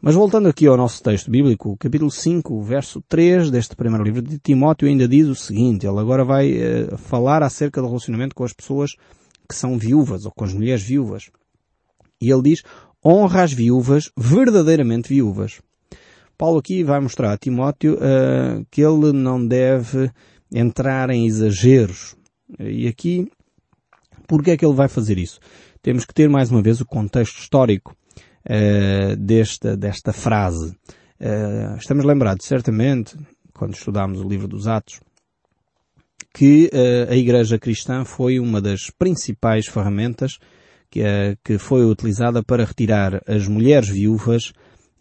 Mas 0.00 0.14
voltando 0.14 0.48
aqui 0.48 0.66
ao 0.66 0.76
nosso 0.76 1.02
texto 1.02 1.30
bíblico, 1.30 1.76
capítulo 1.76 2.10
5, 2.10 2.62
verso 2.62 3.02
3 3.08 3.50
deste 3.50 3.74
primeiro 3.74 4.04
livro 4.04 4.22
de 4.22 4.38
Timóteo 4.38 4.86
ainda 4.86 5.08
diz 5.08 5.26
o 5.26 5.34
seguinte, 5.34 5.86
ele 5.86 5.98
agora 5.98 6.24
vai 6.24 6.52
uh, 6.52 6.96
falar 6.96 7.42
acerca 7.42 7.80
do 7.80 7.88
relacionamento 7.88 8.34
com 8.34 8.44
as 8.44 8.52
pessoas 8.52 8.92
que 9.48 9.54
são 9.54 9.78
viúvas 9.78 10.24
ou 10.26 10.32
com 10.32 10.44
as 10.44 10.52
mulheres 10.52 10.82
viúvas. 10.82 11.30
E 12.20 12.30
ele 12.30 12.42
diz, 12.42 12.62
honra 13.04 13.42
as 13.42 13.52
viúvas, 13.52 14.10
verdadeiramente 14.16 15.08
viúvas. 15.08 15.60
Paulo 16.36 16.58
aqui 16.58 16.84
vai 16.84 17.00
mostrar 17.00 17.32
a 17.32 17.36
Timóteo 17.36 17.94
uh, 17.94 18.64
que 18.70 18.80
ele 18.80 19.12
não 19.12 19.44
deve 19.44 20.10
entrar 20.52 21.10
em 21.10 21.26
exageros. 21.26 22.14
E 22.60 22.86
aqui, 22.86 23.28
que 24.44 24.50
é 24.50 24.56
que 24.56 24.64
ele 24.64 24.74
vai 24.74 24.88
fazer 24.88 25.18
isso? 25.18 25.40
Temos 25.82 26.04
que 26.04 26.14
ter 26.14 26.28
mais 26.28 26.50
uma 26.50 26.62
vez 26.62 26.80
o 26.80 26.86
contexto 26.86 27.40
histórico 27.40 27.96
uh, 28.46 29.16
desta, 29.16 29.76
desta 29.76 30.12
frase. 30.12 30.76
Uh, 31.20 31.76
estamos 31.76 32.04
lembrados, 32.04 32.46
certamente, 32.46 33.18
quando 33.52 33.74
estudámos 33.74 34.20
o 34.20 34.28
livro 34.28 34.46
dos 34.46 34.68
Atos, 34.68 35.00
que 36.32 36.70
a 37.10 37.16
Igreja 37.16 37.58
Cristã 37.58 38.04
foi 38.04 38.38
uma 38.38 38.60
das 38.60 38.90
principais 38.96 39.66
ferramentas 39.66 40.38
que, 40.90 41.02
é, 41.02 41.36
que 41.44 41.58
foi 41.58 41.84
utilizada 41.84 42.42
para 42.42 42.64
retirar 42.64 43.22
as 43.26 43.46
mulheres 43.46 43.88
viúvas 43.88 44.52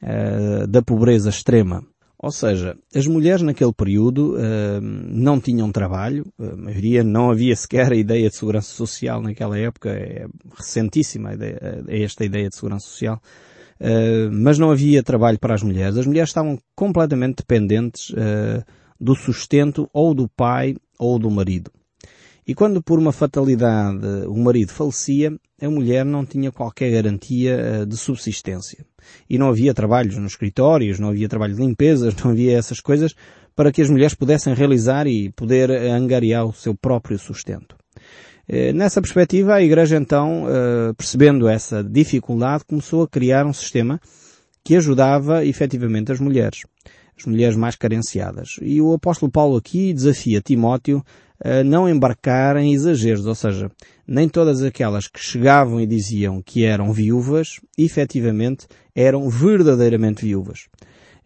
uh, 0.01 0.67
da 0.67 0.81
pobreza 0.81 1.29
extrema. 1.29 1.83
Ou 2.19 2.31
seja, 2.31 2.75
as 2.95 3.05
mulheres 3.05 3.43
naquele 3.43 3.71
período 3.71 4.35
uh, 4.35 4.81
não 4.81 5.39
tinham 5.39 5.71
trabalho, 5.71 6.25
a 6.39 6.55
maioria 6.55 7.03
não 7.03 7.29
havia 7.29 7.55
sequer 7.55 7.91
a 7.91 7.95
ideia 7.95 8.29
de 8.29 8.35
segurança 8.35 8.73
social 8.73 9.21
naquela 9.21 9.57
época, 9.57 9.89
é 9.89 10.25
recentíssima 10.55 11.31
esta 11.87 12.25
ideia 12.25 12.49
de 12.49 12.55
segurança 12.55 12.87
social, 12.87 13.21
mas 14.31 14.57
não 14.57 14.71
havia 14.71 15.03
trabalho 15.03 15.37
para 15.37 15.53
as 15.53 15.61
mulheres. 15.61 15.95
As 15.97 16.07
mulheres 16.07 16.31
estavam 16.31 16.57
completamente 16.75 17.37
dependentes 17.37 18.11
do 18.99 19.13
sustento 19.13 19.87
ou 19.93 20.15
do 20.15 20.27
pai 20.27 20.75
ou 20.97 21.19
do 21.19 21.29
marido. 21.29 21.71
E 22.47 22.55
quando 22.55 22.81
por 22.81 22.97
uma 22.97 23.11
fatalidade 23.11 24.07
o 24.27 24.37
marido 24.37 24.71
falecia, 24.71 25.37
a 25.61 25.69
mulher 25.69 26.05
não 26.05 26.25
tinha 26.25 26.49
qualquer 26.49 26.91
garantia 26.91 27.51
eh, 27.51 27.85
de 27.85 27.97
subsistência. 27.97 28.85
E 29.29 29.37
não 29.37 29.49
havia 29.49 29.73
trabalhos 29.73 30.15
nos 30.17 30.31
escritórios, 30.31 30.97
não 30.97 31.09
havia 31.09 31.27
trabalho 31.27 31.55
de 31.55 31.61
limpezas, 31.61 32.15
não 32.23 32.31
havia 32.31 32.57
essas 32.57 32.79
coisas 32.79 33.13
para 33.53 33.71
que 33.71 33.81
as 33.81 33.89
mulheres 33.89 34.13
pudessem 34.13 34.53
realizar 34.53 35.07
e 35.07 35.29
poder 35.31 35.71
angariar 35.71 36.45
o 36.45 36.53
seu 36.53 36.73
próprio 36.73 37.19
sustento. 37.19 37.75
Eh, 38.47 38.71
nessa 38.71 39.01
perspectiva, 39.01 39.55
a 39.55 39.61
Igreja 39.61 39.97
então, 39.97 40.45
eh, 40.47 40.93
percebendo 40.93 41.49
essa 41.49 41.83
dificuldade, 41.83 42.63
começou 42.63 43.03
a 43.03 43.07
criar 43.09 43.45
um 43.45 43.51
sistema 43.51 43.99
que 44.63 44.75
ajudava 44.75 45.43
efetivamente 45.43 46.13
as 46.13 46.19
mulheres, 46.19 46.61
as 47.17 47.25
mulheres 47.25 47.57
mais 47.57 47.75
carenciadas. 47.75 48.57
E 48.61 48.79
o 48.81 48.93
apóstolo 48.93 49.29
Paulo 49.29 49.57
aqui 49.57 49.93
desafia 49.93 50.39
Timóteo 50.39 51.03
não 51.65 51.87
embarcar 51.87 52.57
em 52.57 52.73
exageros, 52.73 53.25
ou 53.25 53.35
seja, 53.35 53.69
nem 54.07 54.27
todas 54.27 54.63
aquelas 54.63 55.07
que 55.07 55.19
chegavam 55.19 55.79
e 55.79 55.85
diziam 55.85 56.41
que 56.41 56.65
eram 56.65 56.91
viúvas, 56.91 57.59
efetivamente 57.77 58.67
eram 58.95 59.29
verdadeiramente 59.29 60.25
viúvas. 60.25 60.67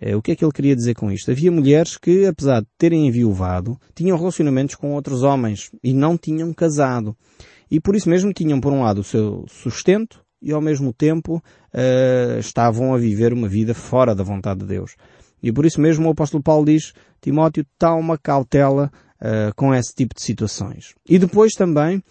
Eh, 0.02 0.16
o 0.16 0.22
que 0.22 0.32
é 0.32 0.36
que 0.36 0.44
ele 0.44 0.52
queria 0.52 0.76
dizer 0.76 0.96
com 0.96 1.12
isto? 1.12 1.30
Havia 1.30 1.52
mulheres 1.52 1.96
que, 1.96 2.26
apesar 2.26 2.62
de 2.62 2.68
terem 2.78 3.08
enviuvado, 3.08 3.80
tinham 3.94 4.18
relacionamentos 4.18 4.74
com 4.74 4.94
outros 4.94 5.22
homens 5.22 5.70
e 5.84 5.94
não 5.94 6.18
tinham 6.18 6.52
casado. 6.54 7.16
E 7.70 7.80
por 7.80 7.96
isso 7.96 8.10
mesmo 8.10 8.34
tinham, 8.34 8.60
por 8.60 8.74
um 8.74 8.82
lado, 8.82 9.02
o 9.02 9.04
seu 9.04 9.46
sustento 9.48 10.20
e, 10.42 10.52
ao 10.52 10.60
mesmo 10.60 10.92
tempo, 10.92 11.36
uh, 11.36 12.40
estavam 12.40 12.94
a 12.94 12.98
viver 12.98 13.32
uma 13.32 13.48
vida 13.48 13.76
fora 13.76 14.16
da 14.16 14.24
vontade 14.24 14.62
de 14.62 14.66
Deus. 14.66 14.96
E 15.42 15.52
por 15.52 15.66
isso 15.66 15.80
mesmo 15.80 16.08
o 16.08 16.12
apóstolo 16.12 16.44
Paulo 16.44 16.66
diz, 16.66 16.94
Timóteo, 17.22 17.66
uma 17.98 18.18
cautela 18.18 18.92
uh, 19.22 19.54
com 19.56 19.74
esse 19.74 19.94
tipo 19.94 20.16
de 20.16 20.22
situações. 20.22 20.94
E 21.08 21.18
depois 21.20 21.54
também, 21.54 22.04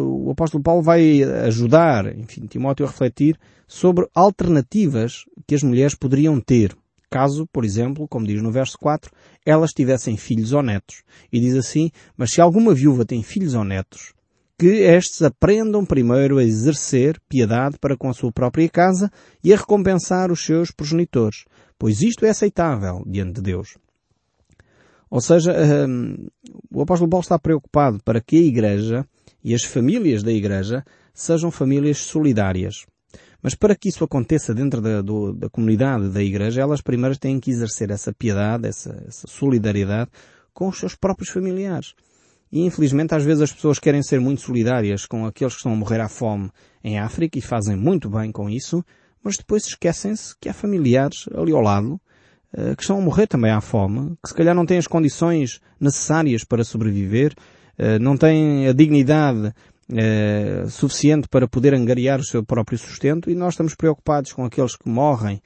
o 0.00 0.30
apóstolo 0.32 0.62
Paulo 0.62 0.82
vai 0.82 1.22
ajudar, 1.22 2.06
enfim, 2.18 2.46
Timóteo 2.46 2.84
a 2.84 2.88
refletir 2.88 3.38
sobre 3.68 4.08
alternativas 4.12 5.24
que 5.46 5.54
as 5.54 5.62
mulheres 5.62 5.94
poderiam 5.94 6.40
ter 6.40 6.76
caso, 7.10 7.46
por 7.46 7.64
exemplo, 7.64 8.06
como 8.08 8.26
diz 8.26 8.42
no 8.42 8.50
verso 8.50 8.76
4, 8.78 9.10
elas 9.44 9.70
tivessem 9.70 10.16
filhos 10.16 10.52
ou 10.52 10.62
netos. 10.62 11.02
E 11.32 11.40
diz 11.40 11.54
assim, 11.54 11.90
mas 12.16 12.32
se 12.32 12.40
alguma 12.40 12.74
viúva 12.74 13.04
tem 13.04 13.22
filhos 13.22 13.54
ou 13.54 13.64
netos, 13.64 14.12
que 14.58 14.66
estes 14.66 15.22
aprendam 15.22 15.84
primeiro 15.84 16.38
a 16.38 16.44
exercer 16.44 17.20
piedade 17.28 17.78
para 17.78 17.96
com 17.96 18.08
a 18.08 18.14
sua 18.14 18.32
própria 18.32 18.68
casa 18.68 19.10
e 19.42 19.52
a 19.52 19.56
recompensar 19.56 20.32
os 20.32 20.44
seus 20.44 20.70
progenitores, 20.70 21.44
pois 21.78 22.02
isto 22.02 22.24
é 22.24 22.30
aceitável 22.30 23.02
diante 23.06 23.34
de 23.34 23.42
Deus. 23.42 23.76
Ou 25.10 25.20
seja, 25.20 25.54
o 26.70 26.82
apóstolo 26.82 27.08
Paulo 27.08 27.22
está 27.22 27.38
preocupado 27.38 27.98
para 28.04 28.20
que 28.20 28.36
a 28.36 28.40
igreja 28.40 29.06
e 29.42 29.54
as 29.54 29.62
famílias 29.62 30.22
da 30.22 30.32
igreja 30.32 30.84
sejam 31.14 31.50
famílias 31.50 31.98
solidárias. 31.98 32.84
Mas 33.40 33.54
para 33.54 33.76
que 33.76 33.88
isso 33.88 34.02
aconteça 34.02 34.52
dentro 34.52 34.80
da, 34.80 35.00
do, 35.00 35.32
da 35.32 35.48
comunidade 35.48 36.08
da 36.08 36.22
igreja, 36.22 36.62
elas 36.62 36.80
primeiras 36.80 37.18
têm 37.18 37.38
que 37.38 37.50
exercer 37.50 37.90
essa 37.90 38.12
piedade, 38.12 38.66
essa, 38.66 39.04
essa 39.06 39.26
solidariedade 39.28 40.10
com 40.52 40.68
os 40.68 40.78
seus 40.78 40.96
próprios 40.96 41.30
familiares. 41.30 41.94
E 42.50 42.64
infelizmente 42.64 43.14
às 43.14 43.24
vezes 43.24 43.42
as 43.42 43.52
pessoas 43.52 43.78
querem 43.78 44.02
ser 44.02 44.20
muito 44.20 44.40
solidárias 44.40 45.06
com 45.06 45.26
aqueles 45.26 45.54
que 45.54 45.58
estão 45.58 45.72
a 45.72 45.76
morrer 45.76 46.00
à 46.00 46.08
fome 46.08 46.50
em 46.82 46.98
África 46.98 47.38
e 47.38 47.42
fazem 47.42 47.76
muito 47.76 48.08
bem 48.10 48.32
com 48.32 48.50
isso, 48.50 48.84
mas 49.22 49.36
depois 49.36 49.66
esquecem-se 49.66 50.34
que 50.40 50.48
há 50.48 50.52
familiares 50.52 51.28
ali 51.34 51.52
ao 51.52 51.60
lado 51.60 52.00
que 52.76 52.82
estão 52.82 52.98
a 52.98 53.00
morrer 53.02 53.26
também 53.26 53.50
à 53.50 53.60
fome, 53.60 54.16
que 54.22 54.30
se 54.30 54.34
calhar 54.34 54.54
não 54.54 54.64
têm 54.64 54.78
as 54.78 54.86
condições 54.86 55.60
necessárias 55.78 56.42
para 56.42 56.64
sobreviver, 56.64 57.34
eh, 57.76 57.98
não 57.98 58.16
têm 58.16 58.66
a 58.66 58.72
dignidade 58.72 59.52
é, 59.92 60.64
suficiente 60.68 61.28
para 61.28 61.46
poder 61.46 61.74
angariar 61.74 62.18
o 62.18 62.24
seu 62.24 62.44
próprio 62.44 62.78
sustento 62.78 63.30
e 63.30 63.34
nós 63.34 63.54
estamos 63.54 63.74
preocupados 63.74 64.32
com 64.32 64.44
aqueles 64.44 64.74
que 64.74 64.88
morrem 64.88 65.40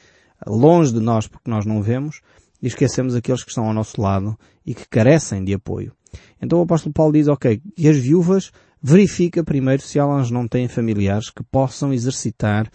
longe 0.47 0.93
de 0.93 1.01
nós 1.01 1.27
porque 1.27 1.51
nós 1.51 1.67
não 1.67 1.83
vemos 1.83 2.21
e 2.63 2.67
esquecemos 2.67 3.15
aqueles 3.15 3.43
que 3.43 3.51
estão 3.51 3.67
ao 3.67 3.75
nosso 3.75 4.01
lado 4.01 4.39
e 4.65 4.75
que 4.75 4.89
carecem 4.89 5.45
de 5.45 5.53
apoio. 5.53 5.93
Então 6.41 6.59
o 6.59 6.63
apóstolo 6.63 6.93
Paulo 6.93 7.13
diz, 7.13 7.29
ok, 7.29 7.61
e 7.77 7.89
as 7.89 7.97
viúvas 7.97 8.51
verifica 8.83 9.45
primeiro 9.45 9.83
se 9.83 9.99
elas 9.99 10.31
não 10.31 10.49
têm 10.49 10.69
familiares 10.69 11.29
que 11.29 11.43
possam 11.43 11.93
exercitar 11.93 12.71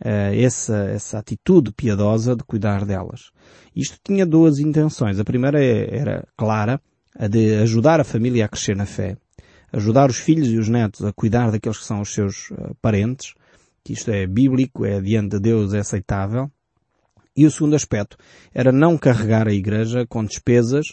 essa, 0.00 0.76
essa 0.90 1.18
atitude 1.18 1.72
piedosa 1.72 2.36
de 2.36 2.44
cuidar 2.44 2.84
delas. 2.84 3.30
Isto 3.74 3.98
tinha 4.04 4.24
duas 4.24 4.58
intenções. 4.58 5.18
A 5.18 5.24
primeira 5.24 5.62
é, 5.62 5.96
era 5.96 6.28
clara, 6.36 6.80
a 7.18 7.26
de 7.26 7.56
ajudar 7.56 8.00
a 8.00 8.04
família 8.04 8.44
a 8.44 8.48
crescer 8.48 8.76
na 8.76 8.86
fé 8.86 9.16
ajudar 9.72 10.10
os 10.10 10.18
filhos 10.18 10.48
e 10.48 10.58
os 10.58 10.68
netos 10.68 11.04
a 11.04 11.12
cuidar 11.12 11.50
daqueles 11.50 11.78
que 11.78 11.84
são 11.84 12.00
os 12.00 12.12
seus 12.12 12.50
uh, 12.50 12.74
parentes, 12.80 13.34
que 13.84 13.92
isto 13.92 14.10
é 14.10 14.26
bíblico, 14.26 14.84
é 14.84 15.00
diante 15.00 15.36
de 15.36 15.40
Deus, 15.40 15.74
é 15.74 15.80
aceitável. 15.80 16.50
E 17.36 17.46
o 17.46 17.50
segundo 17.50 17.76
aspecto 17.76 18.16
era 18.52 18.72
não 18.72 18.98
carregar 18.98 19.46
a 19.46 19.52
igreja 19.52 20.06
com 20.06 20.24
despesas 20.24 20.88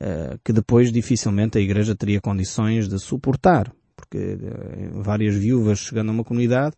uh, 0.00 0.38
que 0.44 0.52
depois 0.52 0.92
dificilmente 0.92 1.58
a 1.58 1.60
igreja 1.60 1.94
teria 1.94 2.20
condições 2.20 2.88
de 2.88 2.98
suportar, 2.98 3.72
porque 3.96 4.18
uh, 4.18 5.02
várias 5.02 5.34
viúvas 5.34 5.80
chegando 5.80 6.10
a 6.10 6.12
uma 6.12 6.24
comunidade 6.24 6.74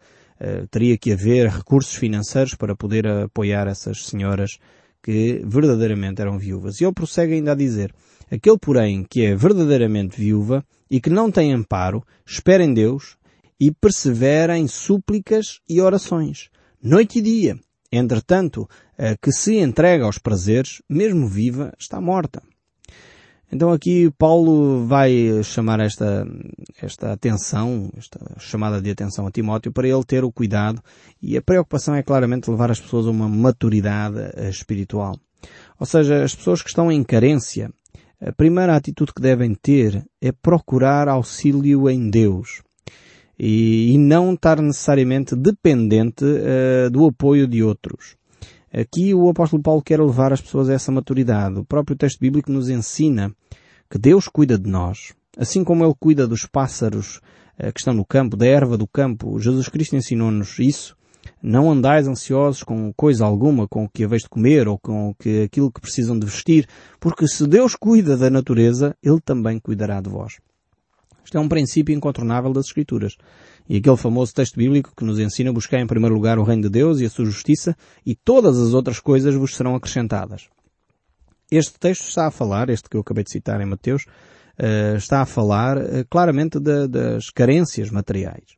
teria 0.71 0.99
que 0.99 1.13
haver 1.13 1.49
recursos 1.49 1.95
financeiros 1.95 2.55
para 2.55 2.75
poder 2.75 3.07
apoiar 3.07 3.67
essas 3.69 4.07
senhoras 4.07 4.59
que 5.03 5.43
verdadeiramente 5.45 6.21
eram 6.21 6.39
viúvas. 6.39 6.81
E 6.81 6.85
ele 6.85 6.93
prossegue 6.93 7.35
ainda 7.35 7.53
a 7.53 7.57
dizer, 7.57 7.95
aquele 8.31 8.59
porém 8.59 9.05
que 9.09 9.25
é 9.25 9.35
verdadeiramente 9.35 10.21
viúva 10.21 10.65
e 10.91 11.01
que 11.01 11.11
não 11.11 11.31
tem 11.31 11.53
amparo, 11.53 12.05
espera 12.27 12.65
em 12.65 12.73
Deus 12.73 13.17
e 13.59 13.71
persevera 13.71 14.57
em 14.59 14.67
súplicas 14.67 15.61
e 15.69 15.81
orações, 15.81 16.49
noite 16.83 17.19
e 17.19 17.23
dia. 17.23 17.57
Entretanto, 17.91 18.69
a 18.97 19.17
que 19.21 19.31
se 19.31 19.57
entrega 19.57 20.05
aos 20.05 20.19
prazeres, 20.19 20.81
mesmo 20.89 21.29
viva, 21.29 21.73
está 21.79 22.01
morta. 22.01 22.43
Então 23.53 23.71
aqui 23.71 24.11
Paulo 24.17 24.87
vai 24.87 25.43
chamar 25.45 25.79
esta, 25.81 26.27
esta 26.81 27.13
atenção, 27.13 27.91
esta 27.99 28.19
chamada 28.39 28.81
de 28.81 28.91
atenção 28.91 29.27
a 29.27 29.31
Timóteo 29.31 29.71
para 29.71 29.87
ele 29.87 30.05
ter 30.05 30.25
o 30.25 30.33
cuidado 30.33 30.83
e 31.21 31.37
a 31.37 31.43
preocupação 31.43 31.95
é 31.95 32.03
claramente 32.03 32.51
levar 32.51 32.71
as 32.71 32.81
pessoas 32.81 33.07
a 33.07 33.11
uma 33.11 33.29
maturidade 33.29 34.17
espiritual. 34.49 35.19
Ou 35.79 35.85
seja, 35.85 36.25
as 36.25 36.35
pessoas 36.35 36.63
que 36.63 36.71
estão 36.71 36.91
em 36.91 37.05
carência, 37.05 37.71
a 38.19 38.33
primeira 38.33 38.75
atitude 38.75 39.13
que 39.13 39.21
devem 39.21 39.55
ter 39.55 40.03
é 40.19 40.33
procurar 40.33 41.07
auxílio 41.07 41.91
em 41.91 42.09
Deus 42.09 42.63
e, 43.39 43.93
e 43.93 43.99
não 43.99 44.33
estar 44.33 44.63
necessariamente 44.63 45.37
dependente 45.37 46.25
uh, 46.25 46.91
do 46.91 47.05
apoio 47.05 47.47
de 47.47 47.63
outros. 47.63 48.17
Aqui 48.73 49.13
o 49.13 49.29
apóstolo 49.29 49.63
Paulo 49.63 49.83
quer 49.83 50.01
levar 50.01 50.33
as 50.33 50.41
pessoas 50.41 50.71
a 50.71 50.73
essa 50.73 50.91
maturidade. 50.91 51.59
O 51.59 51.65
próprio 51.65 51.97
texto 51.97 52.19
bíblico 52.19 52.51
nos 52.51 52.69
ensina 52.69 53.35
que 53.91 53.99
Deus 53.99 54.29
cuida 54.29 54.59
de 54.59 54.71
nós, 54.71 55.13
assim 55.37 55.63
como 55.63 55.85
Ele 55.85 55.95
cuida 55.99 56.27
dos 56.27 56.47
pássaros 56.47 57.19
uh, 57.59 57.73
que 57.73 57.81
estão 57.81 57.93
no 57.93 58.05
campo, 58.05 58.37
da 58.37 58.47
erva 58.47 58.79
do 58.79 58.87
campo. 58.87 59.39
Jesus 59.39 59.69
Cristo 59.69 59.95
ensinou-nos 59.95 60.59
isso 60.59 60.97
não 61.43 61.71
andais 61.71 62.07
ansiosos 62.07 62.63
com 62.63 62.93
coisa 62.93 63.25
alguma, 63.25 63.69
com 63.69 63.85
o 63.85 63.89
que 63.89 64.05
haveis 64.05 64.23
de 64.23 64.29
comer 64.29 64.69
ou 64.69 64.79
com 64.79 65.15
que, 65.19 65.43
aquilo 65.43 65.71
que 65.71 65.81
precisam 65.81 66.19
de 66.19 66.27
vestir, 66.27 66.69
porque 67.01 67.27
se 67.27 67.47
Deus 67.47 67.75
cuida 67.75 68.17
da 68.17 68.31
natureza, 68.31 68.97
Ele 69.03 69.21
também 69.21 69.59
cuidará 69.59 70.01
de 70.01 70.09
vós. 70.09 70.39
Isto 71.25 71.39
é 71.39 71.41
um 71.41 71.49
princípio 71.49 71.95
incontornável 71.95 72.53
das 72.53 72.67
Escrituras. 72.67 73.17
E 73.69 73.77
aquele 73.77 73.97
famoso 73.97 74.35
texto 74.35 74.57
bíblico 74.57 74.93
que 74.97 75.05
nos 75.05 75.19
ensina 75.19 75.51
a 75.51 75.53
buscar 75.53 75.79
em 75.81 75.87
primeiro 75.87 76.15
lugar 76.15 76.39
o 76.39 76.43
reino 76.43 76.63
de 76.63 76.69
Deus 76.69 77.01
e 77.01 77.07
a 77.07 77.11
sua 77.11 77.25
justiça 77.25 77.77
e 78.05 78.15
todas 78.15 78.59
as 78.59 78.75
outras 78.75 79.01
coisas 79.01 79.35
vos 79.35 79.55
serão 79.55 79.75
acrescentadas. 79.75 80.49
Este 81.51 81.79
texto 81.79 82.09
está 82.09 82.27
a 82.27 82.31
falar, 82.31 82.71
este 82.71 82.89
que 82.89 82.97
eu 82.97 83.03
acabei 83.03 83.25
de 83.25 83.31
citar 83.31 83.61
em 83.61 83.67
Mateus, 83.67 84.05
uh, 84.59 84.97
está 84.97 85.21
a 85.21 85.27
falar 85.27 85.77
uh, 85.77 86.05
claramente 86.09 86.59
das 86.59 87.31
carências 87.31 87.91
materiais. 87.91 88.57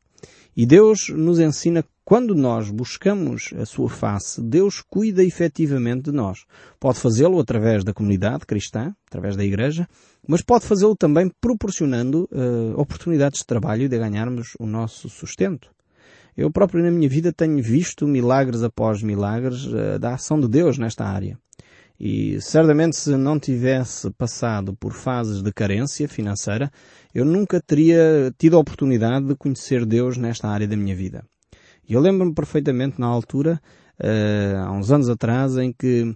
E 0.55 0.65
Deus 0.65 1.09
nos 1.09 1.39
ensina 1.39 1.83
quando 2.05 2.35
nós 2.35 2.69
buscamos 2.69 3.51
a 3.59 3.65
sua 3.65 3.89
face, 3.89 4.39
Deus 4.39 4.79
cuida 4.79 5.23
efetivamente 5.23 6.03
de 6.03 6.11
nós. 6.11 6.45
Pode 6.79 6.99
fazê-lo 6.99 7.39
através 7.39 7.83
da 7.83 7.95
comunidade 7.95 8.45
cristã, 8.45 8.95
através 9.07 9.35
da 9.35 9.43
igreja, 9.43 9.87
mas 10.27 10.43
pode 10.43 10.67
fazê-lo 10.67 10.95
também 10.95 11.31
proporcionando 11.41 12.29
uh, 12.31 12.79
oportunidades 12.79 13.39
de 13.39 13.47
trabalho 13.47 13.85
e 13.85 13.87
de 13.87 13.97
ganharmos 13.97 14.49
o 14.59 14.67
nosso 14.67 15.09
sustento. 15.09 15.71
Eu 16.37 16.51
próprio 16.51 16.83
na 16.83 16.91
minha 16.91 17.09
vida 17.09 17.33
tenho 17.33 17.59
visto 17.63 18.07
milagres 18.07 18.61
após 18.61 19.01
milagres 19.01 19.65
uh, 19.65 19.97
da 19.97 20.13
ação 20.13 20.39
de 20.39 20.47
Deus 20.47 20.77
nesta 20.77 21.05
área. 21.05 21.39
E 21.99 22.39
certamente 22.39 22.97
se 22.97 23.17
não 23.17 23.39
tivesse 23.39 24.11
passado 24.11 24.75
por 24.75 24.93
fases 24.93 25.41
de 25.41 25.51
carência 25.51 26.07
financeira, 26.07 26.69
eu 27.15 27.25
nunca 27.25 27.59
teria 27.59 28.31
tido 28.37 28.57
a 28.57 28.59
oportunidade 28.59 29.25
de 29.25 29.35
conhecer 29.35 29.87
Deus 29.87 30.17
nesta 30.17 30.47
área 30.47 30.67
da 30.67 30.77
minha 30.77 30.95
vida. 30.95 31.25
E 31.87 31.93
eu 31.93 32.01
lembro-me 32.01 32.33
perfeitamente 32.33 32.99
na 32.99 33.07
altura, 33.07 33.61
uh, 33.99 34.57
há 34.65 34.71
uns 34.71 34.91
anos 34.91 35.09
atrás, 35.09 35.57
em 35.57 35.71
que 35.71 36.15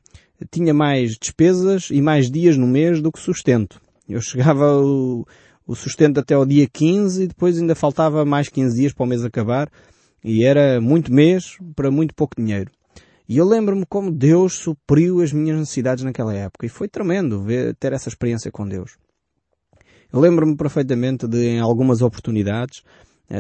tinha 0.52 0.74
mais 0.74 1.18
despesas 1.18 1.90
e 1.92 2.02
mais 2.02 2.30
dias 2.32 2.58
no 2.58 2.68
mês 2.68 3.02
do 3.02 3.12
que 3.12 3.20
sustento. 3.20 3.82
Eu 4.08 4.22
chegava 4.22 4.82
o, 4.82 5.26
sustento 5.76 6.20
até 6.20 6.34
ao 6.34 6.46
dia 6.46 6.68
15 6.68 7.24
e 7.24 7.28
depois 7.28 7.60
ainda 7.60 7.76
faltava 7.76 8.26
mais 8.26 8.50
15 8.50 8.76
dias 8.76 8.94
para 8.94 9.04
o 9.04 9.08
mês 9.08 9.24
acabar 9.24 9.70
e 10.24 10.44
era 10.44 10.82
muito 10.82 11.14
mês 11.14 11.58
para 11.76 11.92
muito 11.92 12.16
pouco 12.16 12.36
dinheiro. 12.36 12.72
E 13.28 13.38
eu 13.38 13.46
lembro-me 13.46 13.86
como 13.86 14.12
Deus 14.12 14.56
supriu 14.56 15.22
as 15.22 15.32
minhas 15.32 15.60
necessidades 15.60 16.04
naquela 16.04 16.34
época 16.34 16.66
e 16.66 16.70
foi 16.70 16.88
tremendo 16.88 17.44
ver, 17.44 17.76
ter 17.76 17.94
essa 17.94 18.10
experiência 18.10 18.52
com 18.52 18.68
Deus. 18.68 18.98
Eu 20.12 20.20
lembro-me 20.20 20.58
perfeitamente 20.58 21.28
de, 21.28 21.38
em 21.38 21.60
algumas 21.60 22.02
oportunidades, 22.02 22.82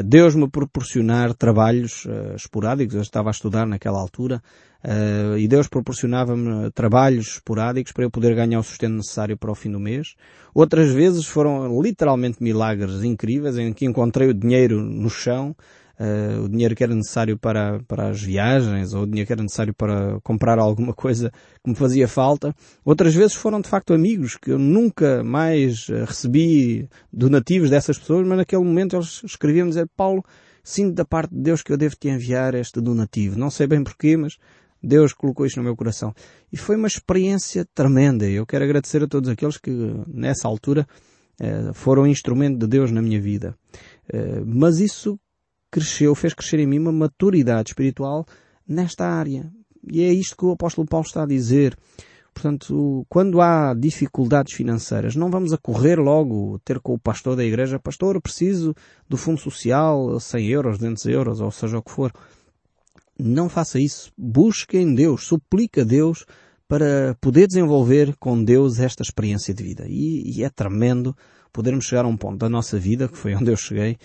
Deus 0.05 0.35
me 0.35 0.47
proporcionar 0.47 1.33
trabalhos 1.33 2.05
uh, 2.05 2.35
esporádicos, 2.35 2.93
eu 2.93 3.01
estava 3.01 3.29
a 3.29 3.31
estudar 3.31 3.65
naquela 3.65 3.99
altura, 3.99 4.39
uh, 4.83 5.35
e 5.35 5.47
Deus 5.47 5.67
proporcionava-me 5.67 6.69
trabalhos 6.71 7.33
esporádicos 7.33 7.91
para 7.91 8.03
eu 8.03 8.11
poder 8.11 8.35
ganhar 8.35 8.59
o 8.59 8.63
sustento 8.63 8.93
necessário 8.93 9.35
para 9.35 9.51
o 9.51 9.55
fim 9.55 9.71
do 9.71 9.79
mês. 9.79 10.13
Outras 10.53 10.91
vezes 10.91 11.25
foram 11.25 11.81
literalmente 11.81 12.41
milagres 12.41 13.03
incríveis 13.03 13.57
em 13.57 13.73
que 13.73 13.85
encontrei 13.85 14.29
o 14.29 14.33
dinheiro 14.33 14.79
no 14.79 15.09
chão, 15.09 15.55
uh, 15.99 16.43
o 16.43 16.49
dinheiro 16.49 16.75
que 16.75 16.83
era 16.83 16.95
necessário 16.95 17.37
para, 17.37 17.79
para 17.87 18.09
as 18.09 18.21
viagens, 18.21 18.93
ou 18.93 19.03
o 19.03 19.05
dinheiro 19.05 19.27
que 19.27 19.33
era 19.33 19.43
necessário 19.43 19.73
para 19.73 20.19
comprar 20.21 20.57
alguma 20.57 20.93
coisa 20.93 21.31
que 21.63 21.69
me 21.69 21.75
fazia 21.75 22.07
falta. 22.07 22.55
Outras 22.85 23.13
vezes 23.13 23.33
foram 23.33 23.59
de 23.59 23.67
facto 23.67 23.93
amigos 23.93 24.37
que 24.37 24.51
eu 24.51 24.59
nunca 24.59 25.23
mais 25.23 25.87
eh, 25.89 26.05
recebi 26.05 26.87
donativos 27.11 27.69
dessas 27.69 27.97
pessoas, 27.97 28.25
mas 28.25 28.37
naquele 28.37 28.63
momento 28.63 28.95
eles 28.95 29.21
escreviam 29.23 29.67
dizer, 29.67 29.87
Paulo, 29.95 30.23
sinto 30.63 30.95
da 30.95 31.05
parte 31.05 31.35
de 31.35 31.41
Deus 31.41 31.61
que 31.61 31.71
eu 31.71 31.77
devo 31.77 31.95
te 31.95 32.09
enviar 32.09 32.55
este 32.55 32.79
donativo. 32.79 33.37
Não 33.37 33.49
sei 33.49 33.67
bem 33.67 33.83
porquê, 33.83 34.15
mas 34.15 34.37
Deus 34.81 35.13
colocou 35.13 35.45
isto 35.45 35.57
no 35.57 35.63
meu 35.63 35.75
coração. 35.75 36.13
E 36.51 36.57
foi 36.57 36.77
uma 36.77 36.87
experiência 36.87 37.65
tremenda. 37.75 38.25
Eu 38.25 38.45
quero 38.45 38.63
agradecer 38.63 39.03
a 39.03 39.07
todos 39.07 39.29
aqueles 39.29 39.57
que, 39.57 39.71
nessa 40.07 40.47
altura, 40.47 40.87
eh, 41.39 41.71
foram 41.73 42.07
instrumento 42.07 42.59
de 42.59 42.67
Deus 42.67 42.91
na 42.91 43.01
minha 43.01 43.19
vida. 43.19 43.55
Mas 44.43 44.79
isso 44.79 45.19
cresceu, 45.71 46.13
fez 46.15 46.33
crescer 46.33 46.59
em 46.59 46.67
mim 46.67 46.79
uma 46.79 46.91
maturidade 46.91 47.69
espiritual 47.69 48.25
nesta 48.67 49.05
área. 49.05 49.51
E 49.91 50.01
é 50.01 50.11
isto 50.11 50.35
que 50.35 50.45
o 50.45 50.51
apóstolo 50.51 50.87
Paulo 50.87 51.05
está 51.05 51.23
a 51.23 51.27
dizer. 51.27 51.77
Portanto, 52.33 53.05
quando 53.09 53.41
há 53.41 53.73
dificuldades 53.73 54.53
financeiras, 54.53 55.15
não 55.15 55.29
vamos 55.29 55.51
a 55.51 55.57
correr 55.57 55.99
logo 55.99 56.59
ter 56.63 56.79
com 56.79 56.93
o 56.93 56.99
pastor 56.99 57.35
da 57.35 57.43
igreja, 57.43 57.79
pastor, 57.79 58.21
preciso 58.21 58.73
do 59.07 59.17
fundo 59.17 59.39
social, 59.39 60.19
100 60.19 60.47
euros, 60.47 60.77
200 60.77 61.05
euros, 61.05 61.41
ou 61.41 61.51
seja 61.51 61.77
o 61.77 61.83
que 61.83 61.91
for. 61.91 62.13
Não 63.17 63.49
faça 63.49 63.79
isso. 63.79 64.11
Busque 64.17 64.77
em 64.77 64.93
Deus, 64.93 65.25
suplica 65.25 65.81
a 65.81 65.85
Deus 65.85 66.25
para 66.67 67.17
poder 67.19 67.47
desenvolver 67.47 68.15
com 68.17 68.41
Deus 68.41 68.79
esta 68.79 69.03
experiência 69.03 69.53
de 69.53 69.63
vida. 69.63 69.85
E, 69.87 70.37
e 70.37 70.43
é 70.43 70.49
tremendo 70.49 71.17
podermos 71.51 71.85
chegar 71.85 72.05
a 72.05 72.07
um 72.07 72.15
ponto 72.15 72.37
da 72.37 72.47
nossa 72.47 72.79
vida, 72.79 73.07
que 73.07 73.17
foi 73.17 73.35
onde 73.35 73.51
eu 73.51 73.57
cheguei, 73.57 73.97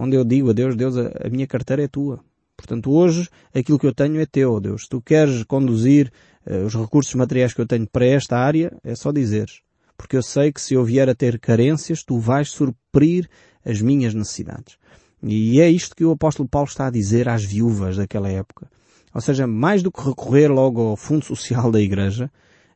onde 0.00 0.16
eu 0.16 0.24
digo 0.24 0.48
a 0.48 0.52
Deus, 0.54 0.74
Deus, 0.74 0.96
a, 0.96 1.28
minha 1.28 1.46
carteira 1.46 1.84
é 1.84 1.88
tua. 1.88 2.20
Portanto, 2.56 2.90
hoje 2.90 3.28
aquilo 3.54 3.78
que 3.78 3.86
eu 3.86 3.94
tenho 3.94 4.18
é 4.18 4.24
teu, 4.24 4.58
Deus. 4.58 4.84
Se 4.84 4.88
tu 4.88 5.00
queres 5.00 5.44
conduzir 5.44 6.10
uh, 6.46 6.64
os 6.64 6.74
recursos 6.74 7.14
materiais 7.14 7.52
que 7.52 7.60
eu 7.60 7.66
tenho 7.66 7.86
para 7.86 8.06
esta 8.06 8.38
área, 8.38 8.72
é 8.82 8.94
só 8.94 9.12
dizeres. 9.12 9.60
Porque 9.98 10.16
eu 10.16 10.22
sei 10.22 10.50
que 10.50 10.60
se 10.60 10.72
eu 10.72 10.82
vier 10.82 11.08
a 11.10 11.14
ter 11.14 11.38
carências, 11.38 12.02
tu 12.02 12.18
vais 12.18 12.48
suprir 12.48 13.28
as 13.64 13.82
minhas 13.82 14.14
necessidades. 14.14 14.78
E 15.22 15.60
é 15.60 15.68
isto 15.68 15.94
que 15.94 16.04
o 16.04 16.12
apóstolo 16.12 16.48
Paulo 16.48 16.68
está 16.68 16.86
a 16.86 16.90
dizer 16.90 17.28
às 17.28 17.44
viúvas 17.44 17.98
daquela 17.98 18.30
época. 18.30 18.70
Ou 19.12 19.20
seja, 19.20 19.46
mais 19.46 19.82
do 19.82 19.92
que 19.92 20.02
recorrer 20.02 20.48
logo 20.48 20.80
ao 20.80 20.96
fundo 20.96 21.24
social 21.26 21.70
da 21.70 21.80
igreja, 21.80 22.30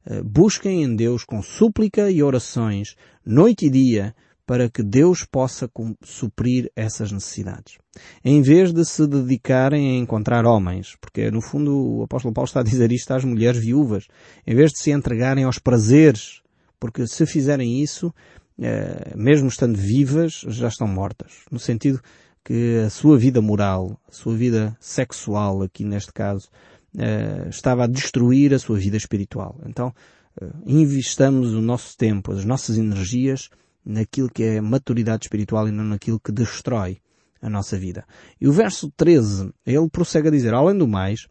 uh, 0.06 0.22
busquem 0.22 0.82
em 0.82 0.94
Deus 0.94 1.24
com 1.24 1.42
súplica 1.42 2.10
e 2.10 2.22
orações, 2.22 2.96
noite 3.24 3.66
e 3.66 3.70
dia, 3.70 4.14
para 4.46 4.68
que 4.68 4.82
Deus 4.82 5.24
possa 5.24 5.70
suprir 6.02 6.70
essas 6.76 7.10
necessidades. 7.10 7.78
Em 8.24 8.42
vez 8.42 8.72
de 8.72 8.84
se 8.84 9.06
dedicarem 9.06 9.90
a 9.90 9.98
encontrar 9.98 10.44
homens, 10.44 10.96
porque 11.00 11.30
no 11.30 11.40
fundo 11.40 11.98
o 11.98 12.02
apóstolo 12.02 12.34
Paulo 12.34 12.46
está 12.46 12.60
a 12.60 12.64
dizer 12.64 12.92
isto 12.92 13.12
às 13.12 13.24
mulheres 13.24 13.60
viúvas, 13.60 14.06
em 14.46 14.54
vez 14.54 14.72
de 14.72 14.80
se 14.80 14.90
entregarem 14.90 15.44
aos 15.44 15.58
prazeres, 15.58 16.42
porque 16.78 17.06
se 17.06 17.24
fizerem 17.24 17.80
isso, 17.80 18.12
eh, 18.60 19.12
mesmo 19.16 19.48
estando 19.48 19.76
vivas, 19.76 20.44
já 20.48 20.68
estão 20.68 20.86
mortas. 20.86 21.44
No 21.50 21.58
sentido 21.58 22.00
que 22.44 22.82
a 22.84 22.90
sua 22.90 23.16
vida 23.16 23.40
moral, 23.40 23.98
a 24.06 24.12
sua 24.12 24.34
vida 24.34 24.76
sexual, 24.78 25.62
aqui 25.62 25.84
neste 25.84 26.12
caso, 26.12 26.50
eh, 26.98 27.46
estava 27.48 27.84
a 27.84 27.86
destruir 27.86 28.52
a 28.52 28.58
sua 28.58 28.78
vida 28.78 28.98
espiritual. 28.98 29.58
Então, 29.66 29.94
eh, 30.40 30.46
investamos 30.66 31.54
o 31.54 31.62
nosso 31.62 31.96
tempo, 31.96 32.32
as 32.32 32.44
nossas 32.44 32.76
energias 32.76 33.48
naquilo 33.84 34.30
que 34.30 34.42
é 34.42 34.60
maturidade 34.60 35.24
espiritual 35.24 35.68
e 35.68 35.72
não 35.72 35.84
naquilo 35.84 36.20
que 36.20 36.32
destrói 36.32 36.98
a 37.40 37.50
nossa 37.50 37.76
vida. 37.76 38.04
E 38.40 38.48
o 38.48 38.52
verso 38.52 38.90
13, 38.96 39.52
ele 39.66 39.88
prossegue 39.90 40.28
a 40.28 40.30
dizer, 40.30 40.54
além 40.54 40.78
do 40.78 40.88
mais, 40.88 41.26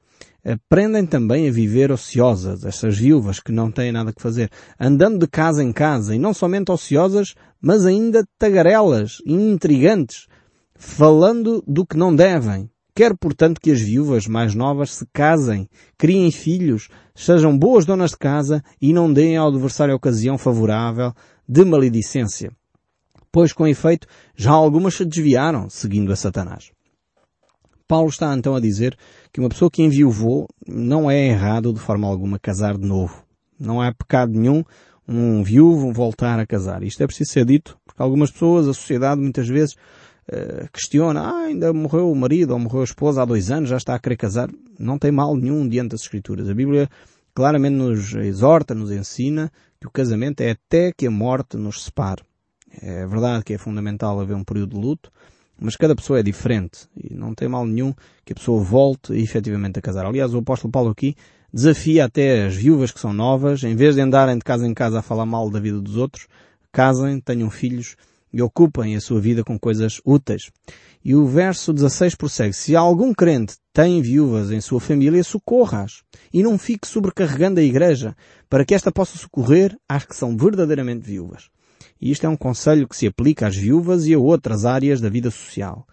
aprendem 0.45 1.05
também 1.05 1.47
a 1.47 1.51
viver 1.51 1.91
ociosas, 1.91 2.63
essas 2.63 2.97
viúvas 2.97 3.39
que 3.39 3.51
não 3.51 3.71
têm 3.71 3.91
nada 3.91 4.13
que 4.13 4.21
fazer, 4.21 4.51
andando 4.79 5.19
de 5.19 5.27
casa 5.27 5.63
em 5.63 5.71
casa, 5.71 6.15
e 6.15 6.19
não 6.19 6.33
somente 6.33 6.71
ociosas, 6.71 7.33
mas 7.59 7.85
ainda 7.85 8.27
tagarelas 8.37 9.17
e 9.25 9.33
intrigantes, 9.33 10.27
falando 10.75 11.63
do 11.65 11.85
que 11.85 11.97
não 11.97 12.15
devem. 12.15 12.69
Quer, 12.95 13.17
portanto, 13.17 13.59
que 13.59 13.71
as 13.71 13.81
viúvas 13.81 14.27
mais 14.27 14.53
novas 14.53 14.93
se 14.93 15.07
casem, 15.11 15.67
criem 15.97 16.29
filhos, 16.29 16.89
sejam 17.15 17.57
boas 17.57 17.85
donas 17.85 18.11
de 18.11 18.17
casa 18.17 18.63
e 18.79 18.93
não 18.93 19.11
deem 19.11 19.35
ao 19.35 19.47
adversário 19.47 19.95
ocasião 19.95 20.37
favorável 20.37 21.11
de 21.53 21.63
maledicência, 21.63 22.51
pois 23.31 23.53
com 23.53 23.67
efeito 23.67 24.07
já 24.35 24.49
algumas 24.49 24.95
se 24.95 25.05
desviaram 25.05 25.69
seguindo 25.69 26.11
a 26.11 26.15
Satanás. 26.15 26.71
Paulo 27.87 28.09
está 28.09 28.35
então 28.35 28.55
a 28.55 28.59
dizer 28.59 28.97
que 29.31 29.39
uma 29.39 29.49
pessoa 29.49 29.69
que 29.69 29.83
enviuvou 29.83 30.47
não 30.67 31.11
é 31.11 31.27
errado 31.27 31.71
de 31.71 31.79
forma 31.79 32.07
alguma 32.07 32.39
casar 32.39 32.75
de 32.75 32.87
novo. 32.87 33.23
Não 33.59 33.79
há 33.79 33.93
pecado 33.93 34.31
nenhum 34.31 34.63
um 35.07 35.43
viúvo 35.43 35.93
voltar 35.93 36.39
a 36.39 36.47
casar. 36.47 36.81
Isto 36.81 37.03
é 37.03 37.05
preciso 37.05 37.29
ser 37.31 37.45
dito, 37.45 37.77
porque 37.85 38.01
algumas 38.01 38.31
pessoas, 38.31 38.67
a 38.67 38.73
sociedade 38.73 39.21
muitas 39.21 39.47
vezes 39.47 39.75
uh, 39.75 40.67
questiona, 40.73 41.21
ah, 41.21 41.45
ainda 41.45 41.71
morreu 41.71 42.11
o 42.11 42.15
marido 42.15 42.53
ou 42.53 42.57
morreu 42.57 42.81
a 42.81 42.85
esposa 42.85 43.21
há 43.21 43.25
dois 43.25 43.51
anos, 43.51 43.69
já 43.69 43.77
está 43.77 43.93
a 43.93 43.99
querer 43.99 44.17
casar. 44.17 44.49
Não 44.79 44.97
tem 44.97 45.11
mal 45.11 45.35
nenhum 45.35 45.69
diante 45.69 45.91
das 45.91 46.01
Escrituras. 46.01 46.49
A 46.49 46.53
Bíblia 46.55 46.89
claramente 47.35 47.75
nos 47.75 48.15
exorta, 48.15 48.73
nos 48.73 48.89
ensina 48.89 49.51
que 49.83 49.87
o 49.87 49.91
casamento 49.91 50.39
é 50.39 50.51
até 50.51 50.93
que 50.93 51.05
a 51.05 51.11
morte 51.11 51.57
nos 51.57 51.83
separe. 51.83 52.23
É 52.81 53.05
verdade 53.05 53.43
que 53.43 53.53
é 53.53 53.57
fundamental 53.57 54.17
haver 54.17 54.33
um 54.33 54.43
período 54.43 54.75
de 54.75 54.81
luto, 54.81 55.11
mas 55.59 55.75
cada 55.75 55.93
pessoa 55.93 56.19
é 56.19 56.23
diferente 56.23 56.87
e 56.95 57.13
não 57.13 57.35
tem 57.35 57.49
mal 57.49 57.65
nenhum 57.65 57.93
que 58.23 58.31
a 58.31 58.35
pessoa 58.35 58.63
volte 58.63 59.13
efetivamente 59.13 59.77
a 59.77 59.81
casar. 59.81 60.05
Aliás, 60.05 60.33
o 60.33 60.37
apóstolo 60.37 60.71
Paulo 60.71 60.91
aqui 60.91 61.15
desafia 61.53 62.05
até 62.05 62.45
as 62.45 62.55
viúvas 62.55 62.91
que 62.91 62.99
são 62.99 63.11
novas, 63.11 63.61
em 63.63 63.75
vez 63.75 63.95
de 63.95 64.01
andarem 64.01 64.37
de 64.37 64.43
casa 64.43 64.65
em 64.65 64.73
casa 64.73 64.99
a 64.99 65.01
falar 65.01 65.25
mal 65.25 65.49
da 65.49 65.59
vida 65.59 65.81
dos 65.81 65.97
outros, 65.97 66.27
casem, 66.71 67.19
tenham 67.19 67.49
filhos 67.49 67.97
e 68.33 68.41
ocupem 68.41 68.95
a 68.95 69.01
sua 69.01 69.21
vida 69.21 69.43
com 69.43 69.59
coisas 69.59 70.01
úteis. 70.03 70.49
E 71.05 71.13
o 71.15 71.25
verso 71.25 71.71
16 71.71 72.15
prossegue, 72.15 72.53
se 72.53 72.75
algum 72.75 73.13
crente 73.13 73.55
tem 73.71 74.01
viúvas 74.01 74.51
em 74.51 74.59
sua 74.59 74.79
família, 74.79 75.23
socorra-as 75.23 76.01
e 76.33 76.41
não 76.41 76.57
fique 76.57 76.87
sobrecarregando 76.87 77.59
a 77.59 77.63
igreja 77.63 78.15
para 78.49 78.65
que 78.65 78.73
esta 78.73 78.91
possa 78.91 79.17
socorrer 79.17 79.77
às 79.87 80.05
que 80.05 80.15
são 80.15 80.35
verdadeiramente 80.35 81.05
viúvas. 81.05 81.49
E 82.01 82.11
isto 82.11 82.25
é 82.25 82.29
um 82.29 82.37
conselho 82.37 82.87
que 82.87 82.97
se 82.97 83.07
aplica 83.07 83.47
às 83.47 83.55
viúvas 83.55 84.07
e 84.07 84.13
a 84.13 84.19
outras 84.19 84.65
áreas 84.65 84.99
da 84.99 85.09
vida 85.09 85.29
social. 85.29 85.85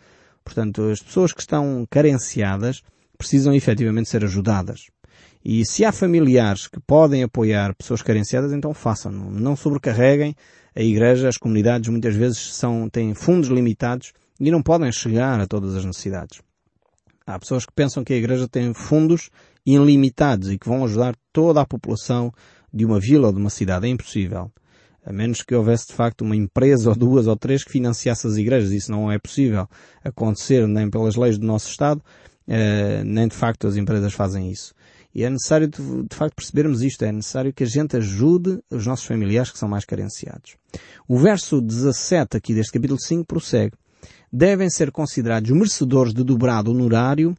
Portanto, 0.42 0.82
as 0.84 1.00
pessoas 1.00 1.32
que 1.32 1.40
estão 1.40 1.86
carenciadas 1.90 2.82
precisam 3.18 3.54
efetivamente 3.54 4.08
ser 4.08 4.24
ajudadas. 4.24 4.86
E 5.44 5.64
se 5.64 5.84
há 5.84 5.92
familiares 5.92 6.68
que 6.68 6.78
podem 6.80 7.22
apoiar 7.22 7.74
pessoas 7.74 8.02
carenciadas, 8.02 8.52
então 8.52 8.74
façam. 8.74 9.10
-no. 9.10 9.30
Não 9.30 9.56
sobrecarreguem 9.56 10.34
a 10.74 10.82
igreja, 10.82 11.28
as 11.28 11.38
comunidades 11.38 11.88
muitas 11.88 12.14
vezes 12.14 12.54
são, 12.54 12.88
têm 12.88 13.14
fundos 13.14 13.48
limitados 13.48 14.12
e 14.38 14.50
não 14.50 14.62
podem 14.62 14.90
chegar 14.92 15.40
a 15.40 15.46
todas 15.46 15.74
as 15.74 15.84
necessidades. 15.84 16.40
Há 17.26 17.38
pessoas 17.38 17.64
que 17.64 17.72
pensam 17.72 18.02
que 18.02 18.12
a 18.12 18.16
Igreja 18.16 18.48
tem 18.48 18.74
fundos 18.74 19.30
ilimitados 19.64 20.50
e 20.50 20.58
que 20.58 20.68
vão 20.68 20.84
ajudar 20.84 21.14
toda 21.32 21.60
a 21.60 21.66
população 21.66 22.32
de 22.72 22.84
uma 22.84 22.98
vila 22.98 23.28
ou 23.28 23.32
de 23.32 23.38
uma 23.38 23.50
cidade. 23.50 23.86
É 23.86 23.90
impossível. 23.90 24.50
A 25.04 25.12
menos 25.12 25.42
que 25.42 25.54
houvesse 25.54 25.88
de 25.88 25.92
facto 25.92 26.22
uma 26.22 26.34
empresa 26.34 26.90
ou 26.90 26.96
duas 26.96 27.26
ou 27.26 27.36
três 27.36 27.62
que 27.62 27.70
financiasse 27.70 28.26
as 28.26 28.36
igrejas. 28.36 28.72
Isso 28.72 28.90
não 28.90 29.10
é 29.10 29.18
possível 29.18 29.68
acontecer 30.02 30.66
nem 30.66 30.90
pelas 30.90 31.14
leis 31.14 31.38
do 31.38 31.46
nosso 31.46 31.70
Estado, 31.70 32.02
eh, 32.48 33.02
nem 33.04 33.28
de 33.28 33.36
facto 33.36 33.66
as 33.66 33.76
empresas 33.76 34.12
fazem 34.12 34.50
isso. 34.50 34.74
E 35.14 35.24
é 35.24 35.30
necessário 35.30 35.68
de, 35.68 36.14
facto 36.14 36.36
percebermos 36.36 36.82
isto. 36.82 37.04
É 37.04 37.12
necessário 37.12 37.52
que 37.52 37.64
a 37.64 37.66
gente 37.66 37.96
ajude 37.96 38.60
os 38.70 38.86
nossos 38.86 39.06
familiares 39.06 39.50
que 39.50 39.58
são 39.58 39.68
mais 39.68 39.84
carenciados. 39.84 40.56
O 41.08 41.18
verso 41.18 41.60
17 41.60 42.36
aqui 42.36 42.54
deste 42.54 42.72
capítulo 42.72 43.00
5 43.00 43.24
prossegue 43.26 43.76
devem 44.32 44.70
ser 44.70 44.92
considerados 44.92 45.50
merecedores 45.50 46.14
de 46.14 46.22
dobrado 46.22 46.70
honorário 46.70 47.34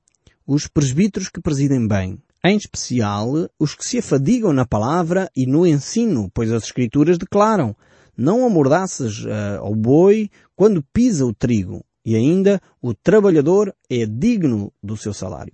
os 0.45 0.67
presbíteros 0.67 1.29
que 1.29 1.39
presidem 1.39 1.88
bem, 1.88 2.17
em 2.43 2.57
especial 2.57 3.49
os 3.57 3.75
que 3.75 3.86
se 3.86 3.99
afadigam 3.99 4.51
na 4.51 4.65
palavra 4.65 5.29
e 5.36 5.45
no 5.45 5.65
ensino, 5.65 6.29
pois 6.34 6.51
as 6.51 6.63
Escrituras 6.63 7.17
declaram 7.17 7.75
não 8.17 8.45
amordaças 8.45 9.23
uh, 9.23 9.60
ao 9.62 9.73
boi 9.73 10.29
quando 10.55 10.84
pisa 10.93 11.25
o 11.25 11.34
trigo, 11.34 11.86
e 12.05 12.15
ainda 12.15 12.62
o 12.81 12.93
trabalhador 12.93 13.73
é 13.89 14.05
digno 14.05 14.73
do 14.84 14.97
seu 14.97 15.13
salário. 15.13 15.53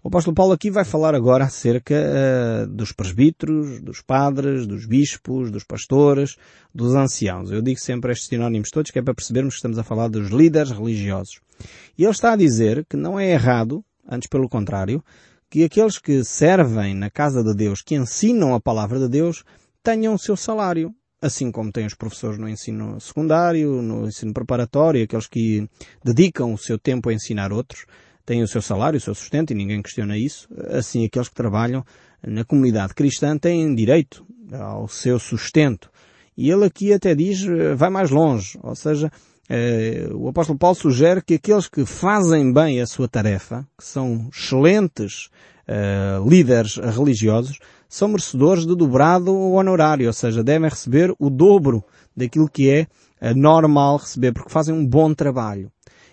O 0.00 0.06
apóstolo 0.06 0.34
Paulo 0.34 0.52
aqui 0.52 0.70
vai 0.70 0.84
falar 0.84 1.12
agora 1.12 1.44
acerca 1.44 1.94
uh, 1.94 2.66
dos 2.68 2.92
presbíteros, 2.92 3.80
dos 3.80 4.00
padres, 4.00 4.64
dos 4.64 4.86
bispos, 4.86 5.50
dos 5.50 5.64
pastores, 5.64 6.36
dos 6.72 6.94
anciãos. 6.94 7.50
Eu 7.50 7.60
digo 7.60 7.80
sempre 7.80 8.12
estes 8.12 8.28
sinónimos 8.28 8.70
todos 8.70 8.92
que 8.92 9.00
é 9.00 9.02
para 9.02 9.12
percebermos 9.12 9.54
que 9.54 9.58
estamos 9.58 9.76
a 9.76 9.82
falar 9.82 10.06
dos 10.06 10.30
líderes 10.30 10.70
religiosos. 10.70 11.40
E 11.98 12.04
ele 12.04 12.12
está 12.12 12.32
a 12.32 12.36
dizer 12.36 12.86
que 12.88 12.96
não 12.96 13.18
é 13.18 13.28
errado, 13.32 13.84
antes 14.08 14.28
pelo 14.28 14.48
contrário, 14.48 15.02
que 15.50 15.64
aqueles 15.64 15.98
que 15.98 16.22
servem 16.22 16.94
na 16.94 17.10
casa 17.10 17.42
de 17.42 17.52
Deus, 17.52 17.82
que 17.82 17.96
ensinam 17.96 18.54
a 18.54 18.60
palavra 18.60 19.00
de 19.00 19.08
Deus, 19.08 19.42
tenham 19.82 20.14
o 20.14 20.18
seu 20.18 20.36
salário. 20.36 20.94
Assim 21.20 21.50
como 21.50 21.72
têm 21.72 21.84
os 21.84 21.94
professores 21.94 22.38
no 22.38 22.48
ensino 22.48 23.00
secundário, 23.00 23.82
no 23.82 24.06
ensino 24.06 24.32
preparatório, 24.32 25.02
aqueles 25.02 25.26
que 25.26 25.68
dedicam 26.04 26.54
o 26.54 26.58
seu 26.58 26.78
tempo 26.78 27.08
a 27.08 27.12
ensinar 27.12 27.52
outros, 27.52 27.84
têm 28.28 28.42
o 28.42 28.48
seu 28.48 28.60
salário, 28.60 28.98
o 28.98 29.00
seu 29.00 29.14
sustento, 29.14 29.52
e 29.52 29.54
ninguém 29.54 29.80
questiona 29.80 30.18
isso. 30.18 30.46
Assim, 30.68 31.02
aqueles 31.02 31.30
que 31.30 31.34
trabalham 31.34 31.82
na 32.26 32.44
comunidade 32.44 32.92
cristã 32.92 33.38
têm 33.38 33.74
direito 33.74 34.22
ao 34.52 34.86
seu 34.86 35.18
sustento. 35.18 35.90
E 36.36 36.50
ele 36.50 36.66
aqui 36.66 36.92
até 36.92 37.14
diz, 37.14 37.42
vai 37.74 37.88
mais 37.88 38.10
longe, 38.10 38.58
ou 38.62 38.74
seja, 38.74 39.10
eh, 39.48 40.08
o 40.12 40.28
apóstolo 40.28 40.58
Paulo 40.58 40.76
sugere 40.76 41.22
que 41.22 41.34
aqueles 41.34 41.66
que 41.68 41.86
fazem 41.86 42.52
bem 42.52 42.82
a 42.82 42.86
sua 42.86 43.08
tarefa, 43.08 43.66
que 43.78 43.84
são 43.84 44.28
excelentes 44.30 45.30
eh, 45.66 46.18
líderes 46.28 46.76
religiosos, 46.76 47.58
são 47.88 48.08
merecedores 48.08 48.66
de 48.66 48.76
dobrado 48.76 49.34
honorário, 49.34 50.06
ou 50.06 50.12
seja, 50.12 50.44
devem 50.44 50.68
receber 50.68 51.14
o 51.18 51.30
dobro 51.30 51.82
daquilo 52.14 52.48
que 52.48 52.68
é 52.68 52.86
eh, 53.20 53.34
normal 53.34 53.96
receber, 53.96 54.32
porque 54.32 54.52
fazem 54.52 54.74
um 54.74 54.86
bom 54.86 55.14
trabalho. 55.14 55.72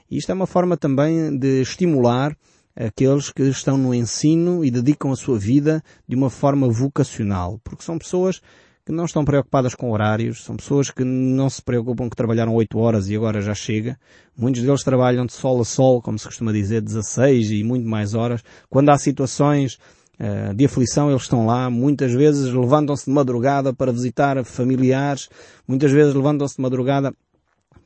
Isto 0.10 0.32
é 0.32 0.36
uma 0.36 0.48
forma 0.48 0.78
também 0.78 1.38
de 1.38 1.62
estimular 1.62 2.36
aqueles 2.76 3.32
que 3.32 3.44
estão 3.44 3.78
no 3.78 3.94
ensino 3.94 4.63
e 4.63 4.70
dedicam 4.70 5.12
a 5.12 5.15
sua 5.15 5.39
vida 5.39 5.84
de 6.08 6.15
uma 6.15 6.30
forma 6.30 6.68
vocacional, 6.70 7.60
porque 7.63 7.84
são 7.84 7.98
pessoas 7.98 8.41
que 8.86 8.91
não 8.91 9.06
estão 9.06 9.26
preocupadas 9.26 9.74
com 9.74 9.89
horários, 9.89 10.44
são 10.44 10.56
pessoas 10.56 10.91
que 10.91 11.04
não 11.04 11.50
se 11.50 11.60
preocupam 11.60 12.08
que 12.08 12.15
trabalharam 12.15 12.54
8 12.54 12.78
horas 12.78 13.10
e 13.10 13.15
agora 13.15 13.41
já 13.41 13.56
chega. 13.56 13.98
Muitos 14.38 14.62
deles 14.62 14.84
trabalham 14.84 15.26
de 15.26 15.34
sol 15.34 15.60
a 15.60 15.65
sol, 15.65 16.02
como 16.04 16.20
se 16.20 16.26
costuma 16.26 16.52
dizer, 16.52 16.82
16 16.82 17.50
e 17.50 17.63
muito 17.63 17.88
mais 17.88 18.13
horas. 18.13 18.44
Quando 18.70 18.89
há 18.89 18.98
situações 19.00 19.80
uh, 20.20 20.54
de 20.54 20.65
aflição, 20.65 21.10
eles 21.10 21.24
estão 21.24 21.48
lá. 21.48 21.68
Muitas 21.68 22.13
vezes 22.13 22.54
levantam-se 22.54 23.06
de 23.06 23.12
madrugada 23.12 23.74
para 23.74 23.91
visitar 23.91 24.44
familiares. 24.46 25.30
Muitas 25.68 25.91
vezes 25.91 26.13
levantam-se 26.13 26.58
de 26.58 26.62
madrugada 26.62 27.12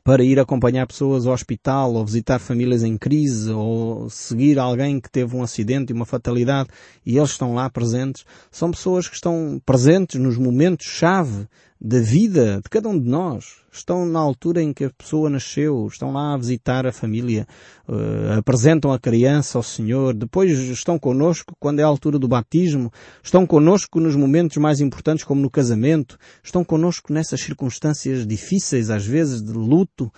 para 0.02 0.24
ir 0.24 0.38
acompanhar 0.38 0.86
pessoas 0.86 1.26
ao 1.26 1.32
hospital 1.32 1.94
ou 1.94 2.04
visitar 2.04 2.38
famílias 2.38 2.82
em 2.82 2.96
crise 2.96 3.50
ou 3.50 4.08
seguir 4.10 4.58
alguém 4.58 5.00
que 5.00 5.10
teve 5.10 5.36
um 5.36 5.42
acidente 5.42 5.92
e 5.92 5.94
uma 5.94 6.06
fatalidade 6.06 6.68
e 7.04 7.16
eles 7.16 7.30
estão 7.30 7.54
lá 7.54 7.68
presentes. 7.68 8.24
São 8.50 8.70
pessoas 8.70 9.08
que 9.08 9.14
estão 9.14 9.60
presentes 9.64 10.20
nos 10.20 10.36
momentos 10.36 10.86
chave 10.86 11.46
da 11.80 12.00
vida 12.00 12.60
de 12.62 12.68
cada 12.68 12.88
um 12.88 12.98
de 12.98 13.08
nós. 13.08 13.59
Estão 13.72 14.04
na 14.04 14.18
altura 14.18 14.60
em 14.62 14.72
que 14.72 14.84
a 14.84 14.90
pessoa 14.90 15.30
nasceu, 15.30 15.86
estão 15.86 16.12
lá 16.12 16.34
a 16.34 16.36
visitar 16.36 16.86
a 16.86 16.92
família, 16.92 17.46
uh, 17.88 18.38
apresentam 18.38 18.92
a 18.92 18.98
criança 18.98 19.58
ao 19.58 19.62
Senhor, 19.62 20.12
depois 20.12 20.50
estão 20.50 20.98
connosco 20.98 21.54
quando 21.60 21.78
é 21.78 21.82
a 21.82 21.86
altura 21.86 22.18
do 22.18 22.26
batismo, 22.26 22.92
estão 23.22 23.46
connosco 23.46 24.00
nos 24.00 24.16
momentos 24.16 24.56
mais 24.56 24.80
importantes 24.80 25.24
como 25.24 25.40
no 25.40 25.50
casamento, 25.50 26.18
estão 26.42 26.64
connosco 26.64 27.12
nessas 27.12 27.40
circunstâncias 27.40 28.26
difíceis 28.26 28.90
às 28.90 29.06
vezes 29.06 29.40
de 29.40 29.52
luto 29.52 30.12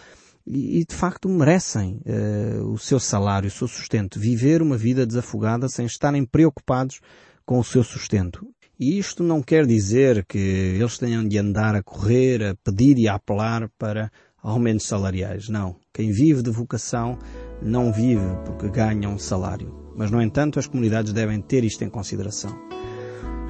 e, 0.47 0.81
e 0.81 0.85
de 0.85 0.95
facto 0.95 1.29
merecem 1.29 2.01
uh, 2.07 2.73
o 2.73 2.79
seu 2.79 2.99
salário, 2.99 3.49
o 3.49 3.53
seu 3.53 3.69
sustento, 3.69 4.19
viver 4.19 4.63
uma 4.63 4.79
vida 4.79 5.07
desafogada 5.07 5.69
sem 5.69 5.85
estarem 5.85 6.25
preocupados 6.25 7.01
com 7.45 7.59
o 7.59 7.65
seu 7.65 7.85
sustento. 7.85 8.47
E 8.83 8.99
isto 8.99 9.23
não 9.23 9.41
quer 9.41 9.65
dizer 9.65 10.25
que 10.27 10.37
eles 10.77 10.99
tenham 10.99 11.25
de 11.25 11.39
andar 11.39 11.77
a 11.77 11.85
correr, 11.85 12.43
a 12.43 12.57
pedir 12.65 12.99
e 12.99 13.07
a 13.07 13.15
apelar 13.15 13.71
para 13.79 14.11
aumentos 14.43 14.89
salariais. 14.89 15.49
Não. 15.49 15.77
Quem 15.95 16.11
vive 16.11 16.43
de 16.43 16.51
vocação 16.51 17.17
não 17.63 17.93
vive 17.93 18.27
porque 18.45 18.69
ganha 18.69 19.09
um 19.09 19.21
salário. 19.21 19.73
Mas, 19.97 20.11
no 20.11 20.21
entanto, 20.21 20.59
as 20.59 20.67
comunidades 20.67 21.13
devem 21.13 21.41
ter 21.41 21.63
isto 21.63 21.85
em 21.85 21.89
consideração. 21.89 22.59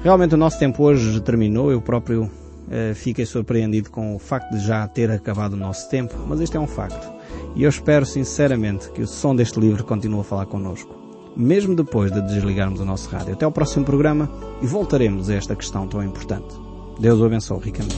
Realmente 0.03 0.35
o 0.35 0.37
nosso 0.37 0.59
tempo 0.59 0.83
hoje 0.83 1.19
terminou. 1.21 1.71
Eu 1.71 1.81
próprio 1.81 2.29
eh, 2.69 2.93
fiquei 2.93 3.25
surpreendido 3.25 3.89
com 3.89 4.15
o 4.15 4.19
facto 4.19 4.51
de 4.51 4.59
já 4.59 4.87
ter 4.87 5.09
acabado 5.09 5.53
o 5.53 5.57
nosso 5.57 5.89
tempo, 5.89 6.13
mas 6.27 6.41
isto 6.41 6.55
é 6.57 6.59
um 6.59 6.67
facto. 6.67 7.11
E 7.55 7.63
eu 7.63 7.69
espero 7.71 8.05
sinceramente 8.05 8.87
que 8.91 9.01
o 9.01 9.07
som 9.07 9.35
deste 9.35 9.59
livro 9.59 9.83
continue 9.83 10.19
a 10.19 10.23
falar 10.23 10.45
connosco 10.45 11.02
mesmo 11.35 11.75
depois 11.75 12.11
de 12.11 12.21
desligarmos 12.21 12.79
o 12.79 12.85
nosso 12.85 13.09
rádio. 13.09 13.33
Até 13.33 13.45
ao 13.45 13.51
próximo 13.51 13.85
programa 13.85 14.29
e 14.61 14.67
voltaremos 14.67 15.29
a 15.29 15.35
esta 15.35 15.55
questão 15.55 15.87
tão 15.87 16.03
importante. 16.03 16.55
Deus 16.99 17.19
o 17.19 17.25
abençoe 17.25 17.59
ricamente. 17.59 17.97